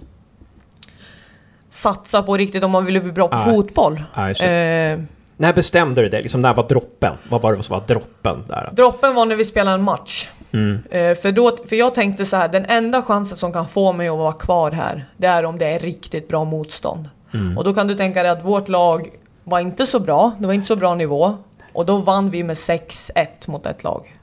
[1.71, 3.45] satsa på riktigt om man ville bli bra på Nej.
[3.45, 4.03] fotboll.
[4.15, 4.99] Nej, så, Eh,
[5.37, 6.21] När bestämde du det?
[6.21, 7.13] Liksom, när var droppen?
[7.29, 8.69] Vad var det som var droppen där?
[8.71, 10.29] droppen var när vi spelade en match.
[10.53, 10.83] Mm.
[10.91, 14.07] Eh, för, då, för jag tänkte så här, den enda chansen som kan få mig
[14.07, 17.09] att vara kvar här, det är om det är riktigt bra motstånd.
[17.33, 17.57] Mm.
[17.57, 19.09] Och då kan du tänka dig att vårt lag
[19.43, 21.37] var inte så bra, det var inte så bra nivå.
[21.73, 24.15] Och då vann vi med 6-1 mot ett lag.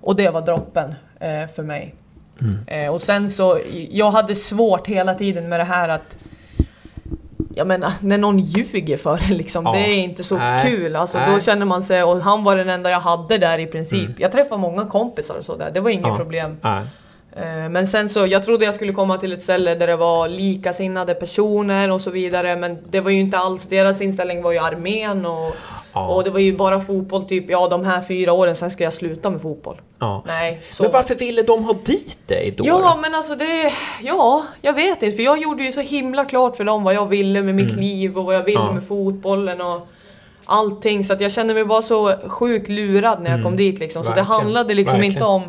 [0.00, 1.94] Och det var droppen eh, för mig.
[2.40, 2.58] Mm.
[2.66, 3.60] Eh, och sen så,
[3.90, 6.18] jag hade svårt hela tiden med det här att
[7.56, 9.72] jag menar, när någon ljuger för en liksom, Ja.
[9.72, 10.62] det är inte så Nej.
[10.62, 10.96] kul.
[10.96, 11.28] Alltså, Nej.
[11.34, 14.00] då känner man sig, och han var den enda jag hade där i princip.
[14.06, 14.14] Mm.
[14.18, 16.16] Jag träffade många kompisar och sådär, det var inget Ja.
[16.16, 16.56] problem.
[16.60, 16.82] Nej.
[17.36, 20.28] Eh, Men sen så, jag trodde jag skulle komma till ett ställe där det var
[20.28, 22.56] likasinnade personer och så vidare.
[22.56, 25.56] Men det var ju inte alls, deras inställning var ju armén och,
[25.96, 26.06] Ja.
[26.06, 28.92] och det var ju bara fotboll typ, ja de här fyra åren, sen ska jag
[28.92, 29.80] sluta med fotboll.
[29.98, 30.22] Ja.
[30.26, 30.82] Nej, så...
[30.82, 32.64] Men varför ville de ha dit dig då?
[32.66, 33.72] Ja men alltså det,
[34.02, 37.06] ja jag vet inte för jag gjorde ju så himla klart för dem vad jag
[37.06, 38.68] ville med mitt liv och vad jag ville Mm.
[38.68, 38.74] Ja.
[38.74, 39.86] med fotbollen och
[40.44, 43.44] allting så att jag kände mig bara så sjukt lurad när jag Mm.
[43.44, 44.02] kom dit liksom.
[44.04, 44.26] Så Verkligen.
[44.28, 45.12] det handlade liksom Verkligen.
[45.12, 45.42] inte om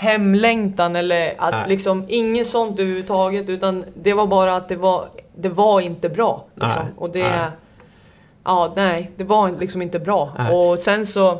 [0.00, 1.64] hemlängtan eller att Nej.
[1.68, 6.44] liksom inget sånt överhuvudtaget utan det var bara att det var, det var inte bra.
[6.54, 6.82] Liksom.
[6.84, 6.92] Nej.
[6.96, 7.50] Och det, Nej.
[8.44, 10.32] ja nej det var liksom inte bra.
[10.38, 10.54] Nej.
[10.54, 11.38] Och sen så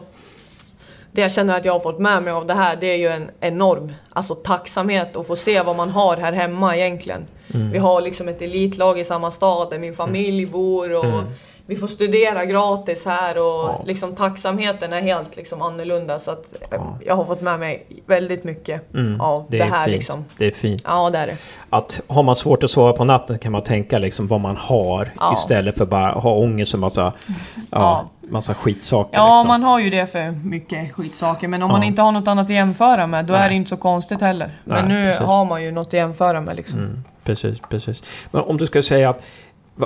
[1.12, 3.08] det jag känner att jag har fått med mig av det här det är ju
[3.08, 7.26] en enorm alltså, tacksamhet att få se vad man har här hemma egentligen.
[7.54, 7.70] Mm.
[7.70, 11.24] Vi har liksom ett elitlag i samma stad där min familj bor och Mm.
[11.70, 13.82] Vi får studera gratis här och Ja.
[13.86, 16.98] liksom tacksamheten är helt liksom annorlunda så att Ja.
[17.06, 19.20] jag har fått med mig väldigt mycket Mm.
[19.20, 19.94] av det, är här fint.
[19.96, 20.24] liksom.
[20.38, 20.82] Det är fint.
[20.84, 21.36] Ja det är det.
[21.70, 25.10] Att har man svårt att sova på natten kan man tänka liksom vad man har
[25.20, 25.32] Ja.
[25.32, 27.02] istället för bara ha ångest för massa,
[27.54, 28.08] ja, Ja.
[28.28, 29.18] massa skitsaker.
[29.18, 29.48] Ja, liksom.
[29.48, 31.48] man har ju det för mycket skitsaker.
[31.48, 31.76] Men om Ja.
[31.76, 33.42] man inte har något annat att jämföra med, då Nej.
[33.42, 34.50] är det inte så konstigt heller.
[34.64, 35.26] Men Nej, nu precis.
[35.26, 36.78] har man ju något att jämföra med liksom.
[36.78, 38.02] Mm, precis, precis.
[38.30, 39.22] Men om du skulle säga att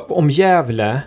[0.09, 1.01] om Gävle,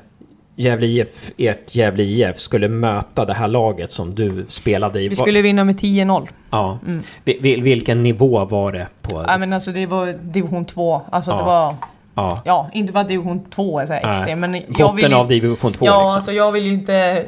[0.60, 5.08] Gävle IF, ert Gävle IF skulle möta det här laget som du spelade i.
[5.08, 6.28] Vi skulle vinna med 10-0.
[6.49, 6.80] ja.
[6.88, 7.03] Mm.
[7.24, 9.22] Vi- vil- vilken nivå var det på?
[9.22, 11.01] Nej men alltså det var division 2.
[11.10, 11.38] Alltså Ja.
[11.38, 11.76] det var...
[12.16, 12.41] Ja.
[12.45, 14.12] Ja, inte för att division 2 är så här Nej.
[14.18, 16.16] extrem, men jag Botten vill av division 2 Ja, liksom.
[16.16, 17.26] alltså jag vill ju inte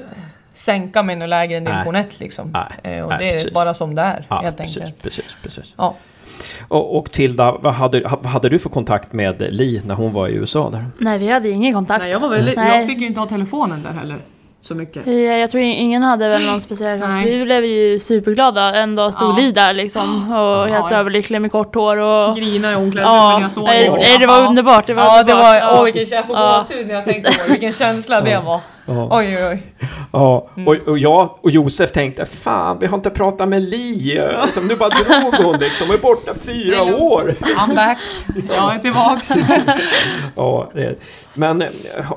[0.54, 2.52] sänka mig något lägre än division 1 liksom.
[2.84, 3.54] Nej, Eh, och nej, det är precis.
[3.54, 5.04] bara som det är, ja, helt precis, enkelt.
[5.04, 5.74] precis, precis.
[5.78, 5.96] Ja.
[6.68, 10.28] Och, och Tilda, vad hade, ha- hade du för kontakt med Li när hon var
[10.28, 10.86] i USA där?
[10.98, 12.04] Nej, vi hade ingen kontakt.
[12.04, 12.78] Nej, jag, var väldigt, Nej.
[12.78, 14.18] jag fick ju inte ha telefonen där heller.
[14.62, 15.08] Så mycket.
[15.08, 17.16] Vi, jag tror ingen hade väl någon speciell chans.
[17.18, 17.38] Nej.
[17.38, 18.76] Vi blev ju superglada.
[18.76, 19.38] En dag stod Ja.
[19.38, 20.32] Li där liksom.
[20.34, 20.98] Och helt ja.
[20.98, 22.36] överlycklig med kort hår och...
[22.38, 24.18] Grina i omklädningsrummet när Ja, jag såg nej, det.
[24.20, 24.88] det var underbart.
[24.88, 25.64] Det var Ja, det underbart.
[25.64, 25.80] var...
[25.80, 26.66] Åh, vilken jag får Ja.
[26.70, 27.52] gåshud när jag tänkte på det.
[27.52, 28.60] Vilken känsla det var.
[28.90, 29.08] Ja.
[29.12, 29.64] Oj, oj, oj.
[30.14, 30.68] Ja, Mm.
[30.68, 34.22] och, och jag och Josef tänkte fan, vi har inte pratat med Li.
[34.52, 37.30] Som nu bara drog hon liksom, är borta fyra år.
[37.58, 37.98] I'm back.
[38.56, 39.30] Jag är tillbaks.
[40.36, 40.70] Ja,
[41.34, 41.68] men eh,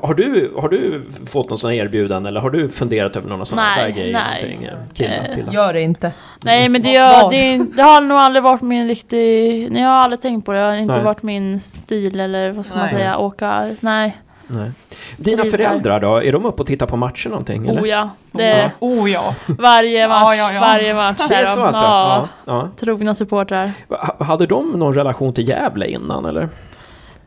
[0.02, 3.68] har du, har du fått någon sån erbjudande eller har du funderat över några sådana
[3.76, 4.12] Nej, där grejer?
[4.12, 4.58] nej.
[4.72, 5.12] Någonting, eh,
[5.48, 5.54] Eh?
[5.54, 6.12] Gör det inte.
[6.42, 7.30] Nej men det, Var?
[7.30, 9.68] det, det har nog aldrig varit min riktig...
[9.78, 10.58] Jag har aldrig tänkt på det.
[10.58, 11.04] Det har inte Nej.
[11.04, 12.94] varit min stil eller vad ska man Nej.
[12.94, 13.70] säga, åka...
[13.80, 14.16] Nej.
[14.53, 14.70] Nej.
[15.16, 15.50] Dina här.
[15.50, 16.16] föräldrar då?
[16.22, 17.68] Är de uppe och tittar på matcher någonting?
[17.68, 17.82] Eller?
[17.82, 18.11] Oh ja.
[18.32, 19.34] Det, Oh ja.
[19.46, 20.61] varje match, Ja, ja, ja.
[20.61, 21.84] varje match Det är så alltså?
[21.84, 22.70] Ja, Ja.
[22.76, 23.70] Trogna supportrar.
[23.88, 26.42] Ha- Hade de någon relation till Gävle innan eller?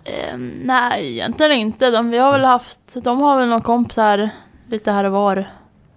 [0.04, 1.92] Eh, nej, egentligen inte.
[1.92, 3.04] De, vi har väl haft...
[3.04, 4.30] De har väl någon kompis här
[4.70, 5.50] lite här och var.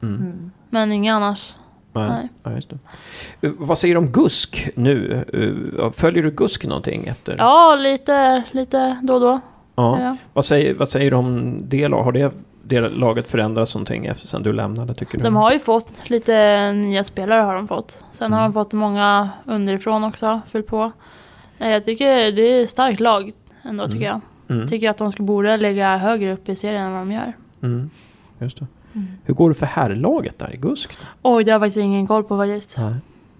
[0.02, 0.50] Mm.
[0.70, 1.54] Men inga annars.
[1.92, 2.10] Nej.
[2.42, 2.60] Nej.
[2.68, 2.76] Ja.
[3.48, 5.24] Eh, Vad säger du om GUSK nu?
[5.82, 7.34] Eh, Följer du GUSK någonting efter?
[7.38, 9.40] Ja, lite, lite då och då.
[9.82, 10.00] Ja.
[10.02, 10.16] Ja.
[10.32, 11.88] Vad, säger, vad säger du om det?
[11.88, 12.02] lag?
[12.02, 15.24] Har det, det laget förändrats någonting efter sen du lämnade tycker du?
[15.24, 18.04] De har ju fått lite nya spelare har de fått.
[18.12, 18.50] Sen har Mm.
[18.50, 20.92] de fått många underifrån också, fyllt på.
[21.58, 24.20] Nej, Jag tycker det är ett starkt lag ändå tycker jag.
[24.48, 24.66] Mm.
[24.68, 27.32] Tycker att de ska borde lägga högre upp i serien än vad de gör.
[27.62, 27.90] Mm.
[28.38, 28.66] Just det.
[29.24, 30.92] Hur går det för herrlaget där i GUSK?
[31.22, 32.78] Oj, det har jag faktiskt ingen koll på faktiskt.
[32.78, 32.94] Nej.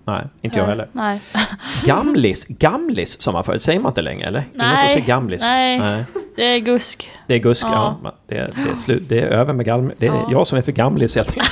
[0.09, 0.89] Nej, inte jag heller.
[0.93, 1.21] Nej.
[1.85, 4.41] Gamlis, Gamlis som man förut, säger man inte längre eller?
[4.55, 4.89] Ingen som Nej.
[4.89, 5.41] säger Gamlis?
[5.41, 6.05] Nej.
[6.37, 7.11] Det är GUSK.
[7.27, 8.01] Det är Gusk, ja.
[8.05, 8.15] Ja.
[8.27, 9.99] Det, det, är slut, det är över med Gamlis.
[9.99, 10.29] Det är Ja.
[10.31, 11.51] jag som är för Gamlis helt enkelt.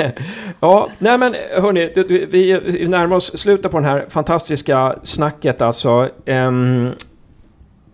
[0.60, 1.92] ja, nej men hörni,
[2.30, 6.08] vi, närmar oss slutet på den här fantastiska snacket alltså.
[6.26, 6.92] Ehm,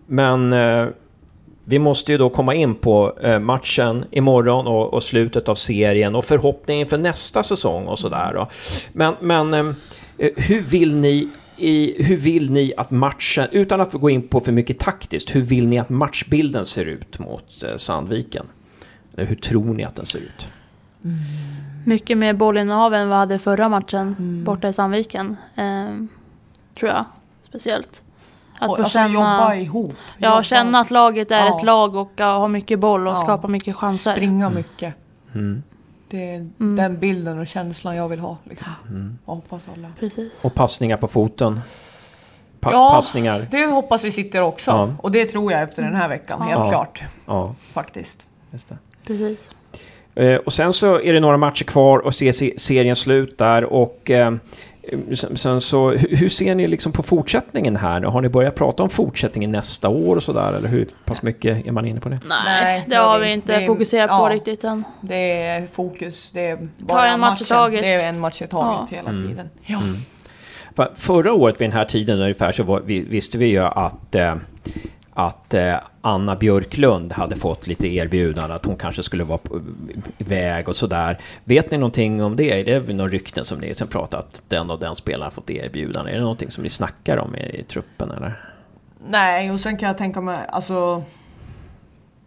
[0.07, 0.87] men eh,
[1.71, 6.15] vi måste ju då komma in på eh, matchen imorgon och, och slutet av serien
[6.15, 8.47] och förhoppningen för nästa säsong och sådär.
[8.93, 9.65] Men, men eh,
[10.35, 14.51] hur vill ni i, hur vill ni att matchen, utan att gå in på för
[14.51, 18.45] mycket taktiskt, hur vill ni att matchbilden ser ut mot eh, Sandviken?
[19.15, 20.47] Eller hur tror ni att den ser ut?
[21.85, 24.43] Mycket mer bollinnehav än vad hade förra matchen Mm.
[24.43, 25.35] borta i Sandviken.
[25.55, 26.07] Ehm,
[26.79, 27.05] tror jag.
[27.41, 28.03] Speciellt.
[28.61, 29.13] Att Och, få alltså, känna...
[29.13, 29.93] jobba ihop.
[30.17, 31.57] Ja, Jobba- känna att laget är Ja.
[31.57, 33.17] ett lag och ha mycket boll och Ja.
[33.17, 34.11] skapa mycket chanser.
[34.15, 34.93] Springa mycket.
[35.35, 35.63] Mm.
[36.09, 36.75] Det är Mm.
[36.75, 38.37] den bilden och känslan jag vill ha.
[38.43, 38.67] Liksom.
[38.89, 39.17] Mm.
[39.25, 39.87] Och hoppas alla.
[39.99, 40.45] Precis.
[40.45, 41.61] Och passningar på foten.
[42.59, 42.89] Pa- Ja.
[42.95, 43.47] Passningar.
[43.51, 44.71] Det hoppas vi sitter också.
[44.71, 44.93] Ja.
[45.01, 46.45] Och det tror jag efter den här veckan, Ja.
[46.45, 46.69] helt Ja.
[46.69, 47.01] klart.
[47.25, 48.25] Ja, Faktiskt.
[48.51, 48.77] just det.
[49.07, 49.49] Precis.
[50.15, 54.11] Eh, och sen så är det några matcher kvar och se- serien slut där och
[54.11, 54.33] eh,
[55.15, 58.01] sen, sen så, hur, ser ni liksom på fortsättningen här?
[58.01, 61.71] Har ni börjat prata om fortsättningen nästa år och sådär eller hur pass mycket är
[61.71, 62.19] man inne på det?
[62.29, 64.33] Nej, det det har vi inte är- fokuserat på ja.
[64.35, 64.83] riktigt än.
[65.01, 66.31] Det är fokus.
[66.31, 67.83] Det är bara en match i taget.
[67.83, 68.97] Det är en match i taget Ja.
[68.97, 69.27] hela Mm.
[69.29, 69.49] tiden.
[69.65, 69.79] Ja.
[70.75, 74.15] För förra året vid den här tiden ungefär så var, vi, visste vi ju att,
[74.15, 74.35] eh,
[75.27, 79.61] att eh, Anna Björklund hade fått lite erbjudande att hon kanske skulle vara på
[80.17, 81.17] väg och sådär.
[81.43, 82.71] Vet ni någonting om det?
[82.71, 85.49] Är det någon rykten som ni som pratar att den och den spelaren har fått
[85.49, 86.11] erbjudande?
[86.11, 88.45] Är det någonting som ni snackar om i, i truppen eller?
[89.07, 91.03] Nej, och sen kan jag tänka mig, alltså...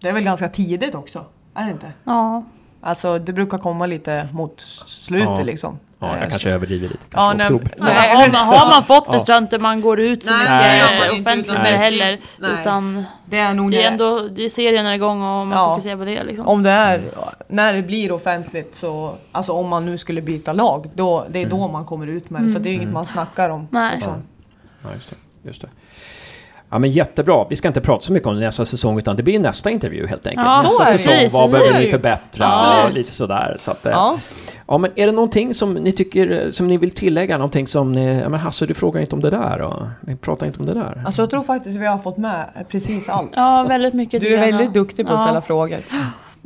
[0.00, 1.24] Det är väl ganska tidigt också?
[1.54, 1.92] Är det inte?
[2.04, 2.44] Ja,
[2.86, 5.42] Alltså det brukar komma lite mot slutet Ja.
[5.42, 5.78] liksom.
[6.06, 7.04] Ja, Eh, jag kanske så- överdriver lite.
[7.10, 7.74] Ja, Kanske nej, oktober.
[7.78, 9.18] nej, har, man, har man fått det Ja.
[9.18, 11.70] så tror jag inte man går ut så Nej, mycket nej, eh, offentligt med det
[11.70, 11.78] nej.
[11.78, 12.18] heller.
[12.38, 12.50] Nej.
[12.60, 15.68] Utan Det är nog det är ändå det är serien är igång och man Ja.
[15.70, 16.46] fokuserar på det liksom.
[16.48, 17.02] Om det är,
[17.48, 21.46] när det blir offentligt så, alltså om man nu skulle byta lag, då, det är
[21.46, 22.50] då man kommer ut med det.
[22.50, 23.68] Så det är inget man snackar om.
[23.70, 23.90] Nej.
[23.94, 24.12] Liksom.
[24.82, 25.16] Ja, just det.
[25.48, 25.68] Just det.
[26.74, 27.46] Ja men jättebra.
[27.50, 30.26] Vi ska inte prata så mycket om nästa säsong utan det blir nästa intervju helt
[30.26, 30.46] enkelt.
[30.46, 32.84] Ja, nästa säsong, Precis, vad behöver ni förbättra Ja.
[32.86, 33.56] och lite sådär.
[33.60, 34.16] Så att, eh, Ja.
[34.66, 37.38] Ja, men är det någonting som ni tycker, som ni vill tillägga?
[37.38, 40.46] Någonting som ni, ja men Hasse du frågar inte om det där och vi pratar
[40.46, 41.02] inte om det där.
[41.06, 43.30] Alltså jag tror faktiskt vi har fått med precis allt.
[43.36, 45.24] Ja, väldigt mycket Du är väldigt duktig på att Ja.
[45.24, 45.78] ställa frågor.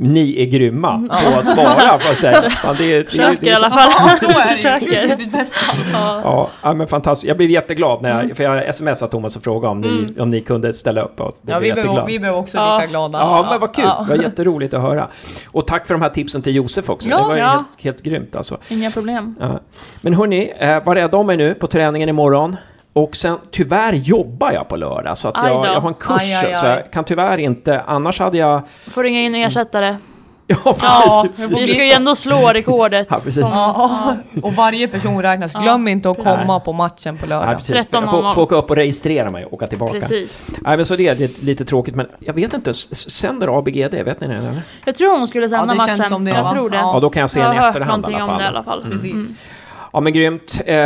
[0.01, 2.34] Ni är grymma på att svara på sig.
[2.64, 3.90] Ja, det, är- det, Försöker det i alla fall.
[4.20, 4.42] Så är.
[4.42, 4.90] Försöker.
[4.90, 5.57] Det är sitt bästa.
[5.92, 6.20] Ja.
[6.24, 7.28] ja, ja, men fantastiskt.
[7.28, 8.36] Jag blev jätteglad när jag, Mm.
[8.36, 11.20] för jag smsade Thomas och frågade om, ni, om ni kunde ställa upp.
[11.20, 12.78] Och Ja, vi blev, vi blev också Ja.
[12.78, 13.18] lika glada.
[13.18, 13.84] Ja, men vad kul!
[13.84, 14.05] Ja.
[14.09, 15.09] Det var jätteroligt att höra.
[15.46, 17.09] Och tack för de här tipsen till Josef också.
[17.11, 17.49] Ja, det var ju ja.
[17.49, 18.57] helt, helt grymt alltså.
[18.68, 19.34] Inga problem.
[19.40, 19.61] Ja.
[20.01, 22.57] Men hörni, eh, var rädda om er nu på träningen imorgon.
[23.03, 26.34] Och sen tyvärr jobbar jag på lördag så att jag, jag har en kurs Aj,
[26.34, 26.72] aj, så aj.
[26.72, 28.62] jag kan tyvärr inte, annars hade jag...
[28.90, 29.96] Får ringa in ersättare.
[30.51, 30.80] Ja precis!
[31.38, 33.07] Ja, vi ska ju ändå slå rekordet.
[33.11, 33.38] Ja, precis.
[33.40, 35.53] Ja, och varje person räknas.
[35.53, 37.57] Glöm inte att komma på matchen på lördag.
[37.57, 37.74] precis.
[37.76, 37.86] 13.00.
[37.92, 39.92] Jag får, får åka upp och registrera mig och åka tillbaka.
[39.92, 40.49] Precis.
[40.61, 43.94] Nej, men så det är, det är lite tråkigt, men jag vet inte, sänder ABGD,
[43.94, 44.62] vet ni det eller?
[44.84, 46.11] Jag tror hon skulle sända Ja, det känns matchen.
[46.11, 46.49] som det, jag va?
[46.53, 46.76] tror det.
[46.76, 46.92] Ja.
[46.94, 48.38] Ja, då kan jag se jag en hört efterhand i någonting alla om fall.
[48.38, 48.90] det i alla fall.
[48.90, 49.34] Precis.
[49.92, 50.61] Ja, men grymt.
[50.66, 50.76] Eh,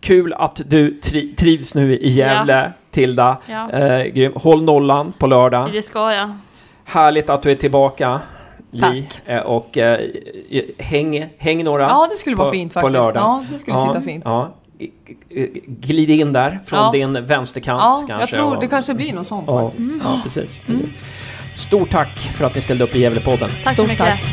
[0.00, 3.38] kul att du tri trivs nu i Gävle, Tilda.
[3.46, 3.70] Ja.
[3.70, 4.32] Eh.
[4.34, 5.68] Håll nollan på lördag.
[5.72, 6.30] Det ska jag.
[6.84, 8.20] Härligt att du är tillbaka,
[8.70, 8.80] Li.
[8.80, 9.20] Tack.
[9.26, 10.00] Eh, och eh,
[10.78, 12.92] häng, häng några Ja, det skulle vara på- fint på faktiskt.
[12.92, 13.22] lördag.
[13.22, 14.22] Ja, det skulle sitta fint.
[14.26, 14.54] Ja.
[15.66, 16.90] Glid in där från Ja.
[16.92, 18.36] din vänsterkant Ja, kanske.
[18.36, 19.92] jag tror det kanske blir något sånt Ja, faktiskt.
[20.04, 20.60] ja precis.
[21.54, 23.50] Stort tack för att ni ställde upp i Gävlepodden.
[23.64, 24.06] Tack så Stort mycket.
[24.06, 24.24] tack.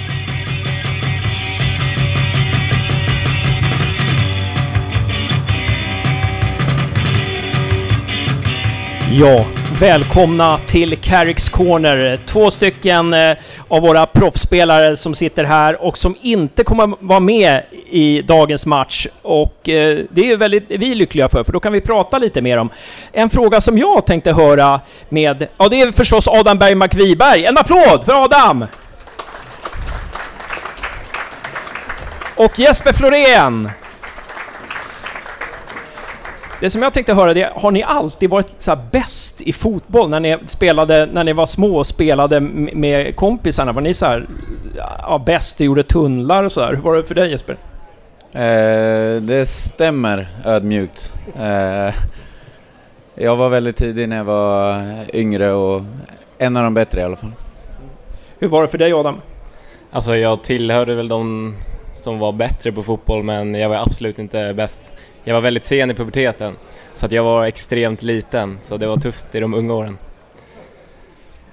[9.11, 9.45] Ja,
[9.79, 12.19] välkomna till Carricks Corner.
[12.25, 13.37] Två stycken eh,
[13.67, 19.07] av våra proffsspelare som sitter här och som inte kommer vara med i dagens match.
[19.21, 22.41] Och eh, det är väldigt, vi är lyckliga för, för då kan vi prata lite
[22.41, 22.69] mer om
[23.11, 27.45] en fråga som jag tänkte höra med, ja det är förstås Adam Bergmark Wiberg.
[27.45, 28.65] En applåd för Adam!
[32.35, 33.69] Och Jesper Florén!
[36.65, 39.53] Det som jag tänkte höra det är, har ni alltid varit så här bäst i
[39.53, 43.71] fotboll när ni spelade, när ni var små och spelade med kompisarna?
[43.71, 44.27] Var ni så här,
[44.75, 46.69] ja, bäst och gjorde tunnlar och så där?
[46.75, 47.57] Hur var det för dig Jesper?
[48.31, 51.13] Eh, det stämmer ödmjukt.
[51.39, 51.95] Eh,
[53.15, 55.81] jag var väldigt tidig när jag var yngre och
[56.37, 57.31] en av de bättre i alla fall.
[58.39, 59.21] Hur var det för dig Adam?
[59.91, 61.53] Alltså jag tillhörde väl de
[61.93, 64.94] som var bättre på fotboll men jag var absolut inte bäst.
[65.27, 66.55] Jag var väldigt sen i puberteten
[66.93, 69.97] så att jag var extremt liten så det var tufft i de unga åren.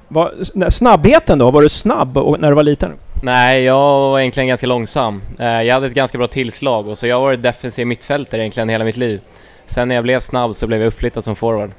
[0.09, 0.35] Var,
[0.71, 1.51] snabbheten då?
[1.51, 2.93] Var du snabb när du var liten?
[3.23, 5.23] Nej, jag var egentligen ganska långsam.
[5.39, 8.69] Eh, Jag hade ett ganska bra tillslag och så jag har varit defensiv mittfältare egentligen
[8.69, 9.21] hela mitt liv.
[9.67, 11.71] Sen när jag blev snabb så blev jag uppflyttad som forward.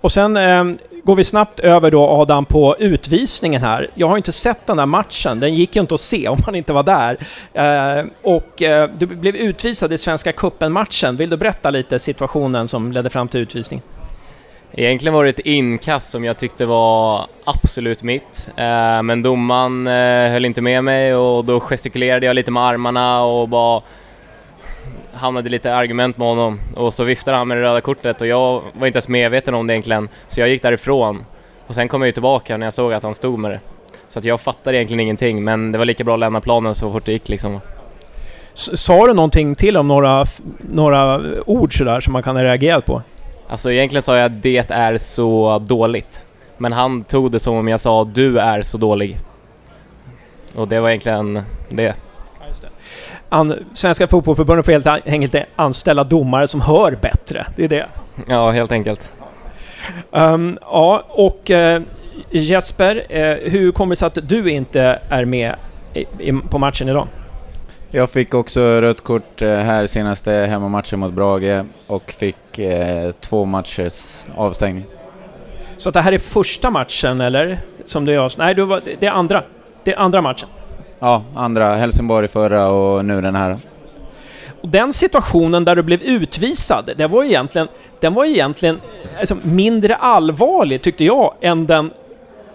[0.00, 0.64] Och sen eh,
[1.04, 3.90] går vi snabbt över då Adam på utvisningen här.
[3.94, 6.54] Jag har inte sett den där matchen, den gick ju inte att se om man
[6.54, 7.18] inte var där.
[7.52, 11.16] Eh, och eh, du blev utvisad i Svenska Cupen-matchen.
[11.16, 13.84] Vill du berätta lite situationen som ledde fram till utvisningen?
[14.72, 18.50] Egentligen var det ett inkast som jag tyckte var absolut mitt.
[18.56, 23.22] Eh, Men domaren eh, höll inte med mig och då gestikulerade jag lite med armarna
[23.22, 23.82] och bara
[25.16, 26.60] hamnade lite argument med honom.
[26.76, 29.66] Och så viftade han med det röda kortet och jag var inte ens medveten om
[29.66, 30.08] det egentligen.
[30.26, 31.24] Så jag gick därifrån.
[31.66, 33.60] Och sen kom jag ju tillbaka när jag såg att han stod med det.
[34.08, 36.92] Så att jag fattade egentligen ingenting men det var lika bra att lämna planen så
[36.92, 37.60] fort det gick liksom.
[38.54, 40.24] Sa du någonting till om några,
[40.70, 43.02] några ord sådär som man kan ha reagerat på?
[43.48, 46.26] Alltså egentligen sa jag det är så dåligt.
[46.56, 49.18] Men han tog det som om jag sa du är så dålig.
[50.54, 51.94] Och det var egentligen det.
[53.28, 57.46] An, Svenska Fotbollförbundet får helt enkelt anställa domare som hör bättre.
[57.56, 57.86] Det är det.
[58.28, 59.12] Ja, helt enkelt.
[60.12, 61.82] Ehm, ja, och eh,
[62.30, 65.54] Jesper, eh, hur kommer det sig att du inte är med
[65.94, 67.08] i, i, på matchen idag?
[67.90, 73.44] Jag fick också rött kort eh, här senaste hemmamatchen mot Brage och fick eh, två
[73.44, 74.84] matchers avstängning.
[75.76, 77.58] Så att det här är första matchen, eller?
[77.84, 78.32] Som du gör?
[78.38, 79.42] Nej, du var, det är andra.
[79.84, 80.48] Det är andra matchen.
[80.98, 83.56] Ja, andra Helsingborg förra och nu den här.
[84.60, 87.68] Och den situationen där du blev utvisad, det var egentligen,
[88.00, 88.80] den var egentligen
[89.18, 91.90] alltså, mindre allvarlig, tyckte jag, än den,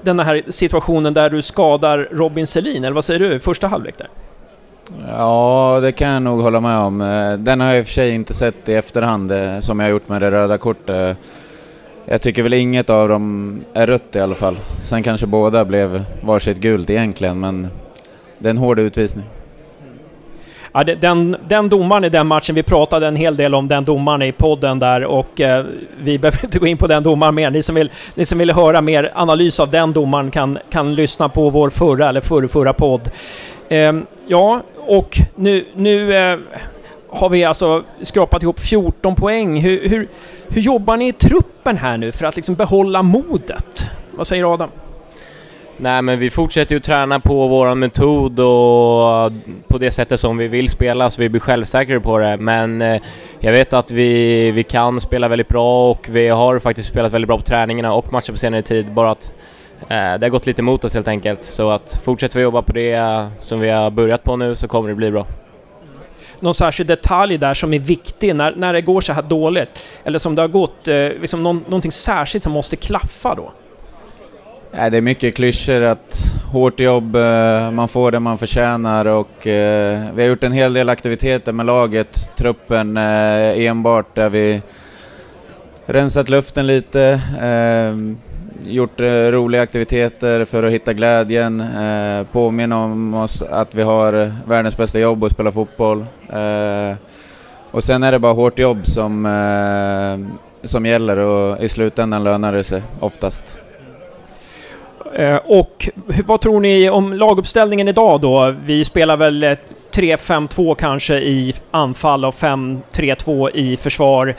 [0.01, 3.39] den här situationen där du skadar Robin Selin, eller vad säger du?
[3.39, 4.07] Första halvlek där.
[5.07, 6.97] Ja, det kan jag nog hålla med om.
[7.39, 9.91] Den har jag i och för sig inte sett i efterhand eh, som jag har
[9.91, 11.17] gjort med det röda kortet.
[12.05, 14.59] Jag tycker väl inget av dem är rött i alla fall.
[14.83, 17.67] Sen kanske båda blev varsitt gult egentligen, men
[18.41, 19.25] det är en hård utvisning.
[20.73, 24.21] Ja, den, den domaren i den matchen, vi pratade en hel del om den domaren
[24.21, 25.65] i podden där och eh,
[26.03, 27.51] vi behöver inte gå in på den domaren mer.
[27.51, 31.29] Ni som vill, ni som vill höra mer analys av den domaren kan, kan lyssna
[31.29, 33.11] på vår förra eller förra, förra podd.
[33.69, 33.93] Eh,
[34.27, 36.39] ja, och nu, nu eh,
[37.09, 39.61] har vi alltså skrapat ihop 14 poäng.
[39.61, 40.07] Hur, hur,
[40.47, 43.89] hur jobbar ni i truppen här nu för att liksom behålla modet?
[44.11, 44.69] Vad säger Adam?
[45.77, 49.31] Nej men vi fortsätter ju träna på våran metod och eh,
[49.67, 52.37] på det sättet som vi vill spela så vi blir självsäkrare på det.
[52.37, 53.01] Men eh,
[53.39, 57.27] jag vet att vi, vi kan spela väldigt bra och vi har faktiskt spelat väldigt
[57.27, 58.93] bra på träningarna och matcher på senare tid.
[58.93, 59.33] Bara att
[59.81, 61.43] eh, det har gått lite emot oss helt enkelt.
[61.43, 64.67] Så att fortsätter vi jobba på det eh, som vi har börjat på nu så
[64.67, 65.25] kommer det bli bra.
[66.39, 69.69] någon särskild detalj där som är viktig när, när det går så här dåligt?
[70.03, 73.51] Eller som det har gått, eh, liksom någon, någonting särskilt som måste klaffa då?
[74.73, 79.47] Ja, det är mycket klyschor att hårt jobb, eh, man får det man förtjänar och
[79.47, 84.61] eh, vi har gjort en hel del aktiviteter med laget, truppen eh, enbart där vi
[85.85, 87.21] rensat luften lite,
[88.63, 88.99] gjort
[89.31, 91.63] roliga aktiviteter för att hitta glädjen,
[92.31, 96.05] påminna om oss att vi har världens bästa jobb och spela fotboll.
[97.71, 99.27] Och sen är det bara hårt jobb som,
[100.63, 103.59] som gäller och i slutändan lönar det sig oftast.
[105.15, 105.89] Eh, och
[106.25, 108.55] vad tror ni om laguppställningen idag då?
[108.65, 109.55] Vi spelar väl
[109.91, 114.35] 3-5-2 kanske i anfall och 5-3-2 i försvar.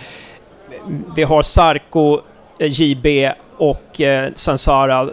[1.17, 2.21] Vi har Sarko,
[2.59, 5.09] eh, JB och eh, Sansara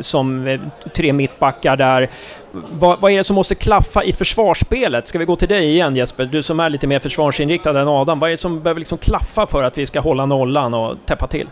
[0.00, 0.58] som
[0.94, 2.10] tre mittbackar där.
[2.52, 5.08] Vad, vad är det som måste klaffa i försvarsspelet?
[5.08, 6.24] Ska vi gå till dig igen Jesper?
[6.24, 8.18] Du som är lite mer försvarsinriktad än Adam.
[8.18, 11.26] Vad är det som behöver liksom klaffa för att vi ska hålla nollan och täppa
[11.26, 11.46] till?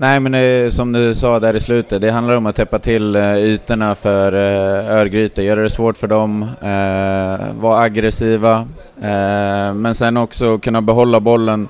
[0.00, 3.16] Nej men det, som du sa där i slutet, det handlar om att täppa till
[3.16, 8.68] eh, ytorna för eh, Örgryte, göra det svårt för dem, eh, vara aggressiva,
[9.00, 11.68] eh, men sen också kunna behålla bollen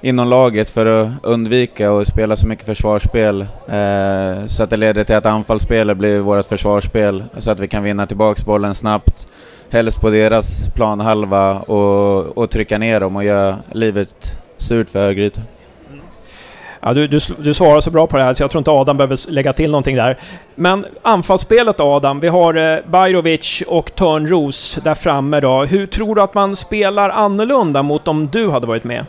[0.00, 5.04] inom laget för att undvika att spela så mycket försvarsspel eh, så att det leder
[5.04, 9.28] till att anfallsspelet blir vårt försvarsspel så att vi kan vinna tillbaks bollen snabbt,
[9.70, 15.42] helst på deras planhalva och, och trycka ner dem och göra livet surt för Örgryte.
[16.86, 18.96] Ja, du, du, du svarar så bra på det här så jag tror inte Adam
[18.96, 20.18] behöver lägga till någonting där.
[20.54, 25.64] Men anfallsspelet då, Adam, vi har eh, Bajrovic och Törnros där framme då.
[25.64, 29.06] Hur tror du att man spelar annorlunda mot om du hade varit med?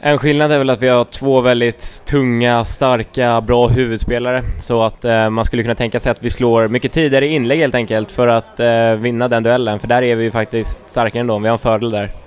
[0.00, 4.42] En skillnad är väl att vi har två väldigt tunga, starka, bra huvudspelare.
[4.60, 7.74] Så att eh, man skulle kunna tänka sig att vi slår mycket tidigare inlägg helt
[7.74, 9.78] enkelt för att eh, vinna den duellen.
[9.78, 12.25] För där är vi ju faktiskt starkare ändå, vi har en fördel där.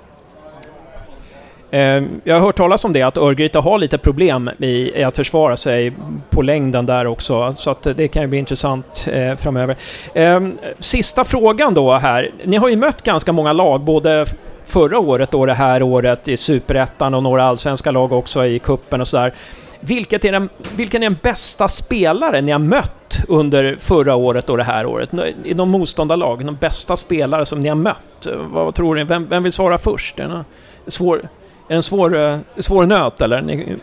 [1.72, 5.58] Ehm, jag har hört talas om det, att Örgryte har lite problem i, att försvara
[5.58, 5.94] sig
[6.30, 7.54] på längden där också.
[7.54, 9.76] Så att det kan ju bli intressant eh, framöver.
[10.14, 12.32] Ehm, sista frågan då här.
[12.44, 14.26] Ni har ju mött ganska många lag, både
[14.66, 19.02] förra året och det här året i Superettan och några allsvenska lag också i kuppen
[19.02, 19.34] och sådär.
[19.80, 24.58] Vilket är den, vilken är den bästa spelare ni har mött under förra året och
[24.58, 25.10] det här året?
[25.44, 28.28] I de motståndarlag, de bästa spelare som ni har mött?
[28.38, 29.04] Vad tror ni?
[29.04, 30.18] Vem, vem vill svara först?
[30.18, 30.44] Det är
[30.88, 31.22] svår,
[31.70, 33.42] en svår, eh, svår nöt eller?
[33.42, 33.76] Ni,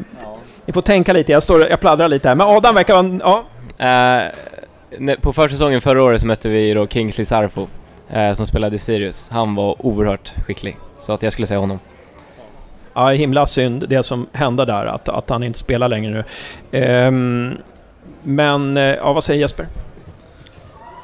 [0.67, 2.35] ni får tänka lite, jag, står, jag pladdrar lite här.
[2.35, 3.45] Men Adam verkar vara...
[3.79, 4.23] Ja,
[4.99, 7.67] ne- på försäsongen förra året så mötte vi då Kingsley Sarfo
[8.11, 9.29] eh, som spelade i Sirius.
[9.33, 10.77] Han var oerhört skicklig.
[11.01, 11.81] Så att jag skulle säga honom.
[12.95, 16.25] ja, himla synd det som hände där, att, att han inte spelar längre nu.
[16.81, 17.55] Ehm,
[18.23, 19.67] men, ja vad säger Jesper?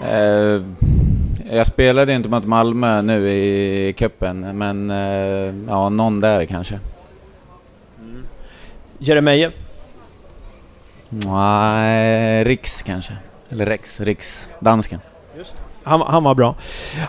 [0.00, 0.62] Eh,
[1.50, 6.78] jag spelade inte mot Malmö nu i cupen, men eh, ja, någon där kanske.
[8.98, 9.52] Jeremejeff?
[11.08, 13.12] Nej, Riks kanske.
[13.50, 15.00] Eller Rex, Riks, dansken.
[15.82, 16.54] Han, han var bra.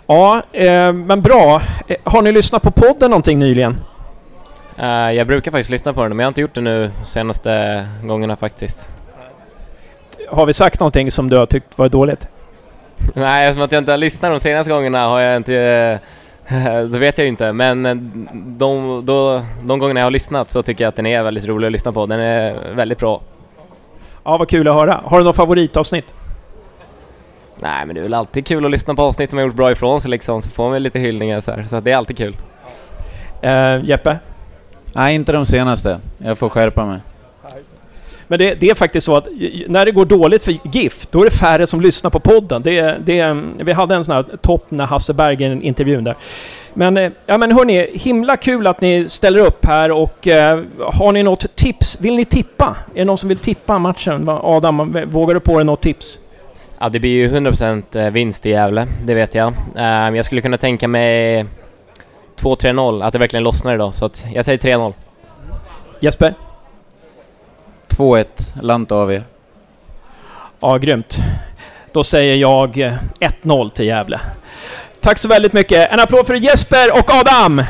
[0.07, 1.61] Ja, eh, men bra.
[1.87, 3.77] Eh, har ni lyssnat på podden någonting nyligen?
[4.77, 7.85] Eh, jag brukar faktiskt lyssna på den, men jag har inte gjort det nu senaste
[8.03, 8.89] gångerna faktiskt.
[10.29, 12.27] Har vi sagt någonting som du har tyckt var dåligt?
[13.13, 15.55] Nej, eftersom att jag inte har lyssnat de senaste gångerna har jag inte...
[16.47, 17.95] eh, det vet jag inte, men eh,
[18.33, 21.65] de, då, de gångerna jag har lyssnat så tycker jag att den är väldigt rolig
[21.65, 22.05] att lyssna på.
[22.05, 23.21] Den är väldigt bra.
[24.23, 25.01] Ja, vad kul att höra.
[25.05, 26.13] Har du något favoritavsnitt?
[27.59, 29.71] Nej, men det är väl alltid kul att lyssna på avsnitt som har gjort bra
[29.71, 31.63] ifrån sig liksom, så får man lite hyllningar så här.
[31.63, 32.37] Så det är alltid kul.
[33.41, 34.17] Eh, Jeppe?
[34.95, 35.99] Nej, inte de senaste.
[36.17, 36.99] Jag får skärpa mig.
[38.27, 39.27] Men det, det är faktiskt så att
[39.67, 42.61] när det går dåligt för GIF, då är det färre som lyssnar på podden.
[42.61, 46.15] Det, det, vi hade en sån här topp när Hasse Bergen-intervjun där.
[46.73, 51.11] Men, eh, ja men hörni, himla kul att ni ställer upp här och eh, har
[51.11, 52.01] ni något tips?
[52.01, 52.77] Vill ni tippa?
[52.93, 54.29] Är det någon som vill tippa matchen?
[54.29, 56.19] Adam, vågar du på dig något tips?
[56.79, 59.53] Ja, det blir ju 100% vinst i Gävle, det vet jag.
[59.75, 61.45] Eh, jag skulle kunna tänka mig
[62.41, 63.93] 2-3-0, att det verkligen lossnar idag.
[63.93, 64.93] Så jag säger 3-0.
[65.99, 66.33] Jesper?
[67.97, 68.25] 2-1,
[68.61, 69.23] lant av er.
[70.59, 71.17] Ja, grymt.
[71.91, 74.19] Då säger jag eh, 1-0 till Gävle.
[74.99, 75.91] Tack så väldigt mycket.
[75.91, 77.63] En applåd för Jesper och Adam!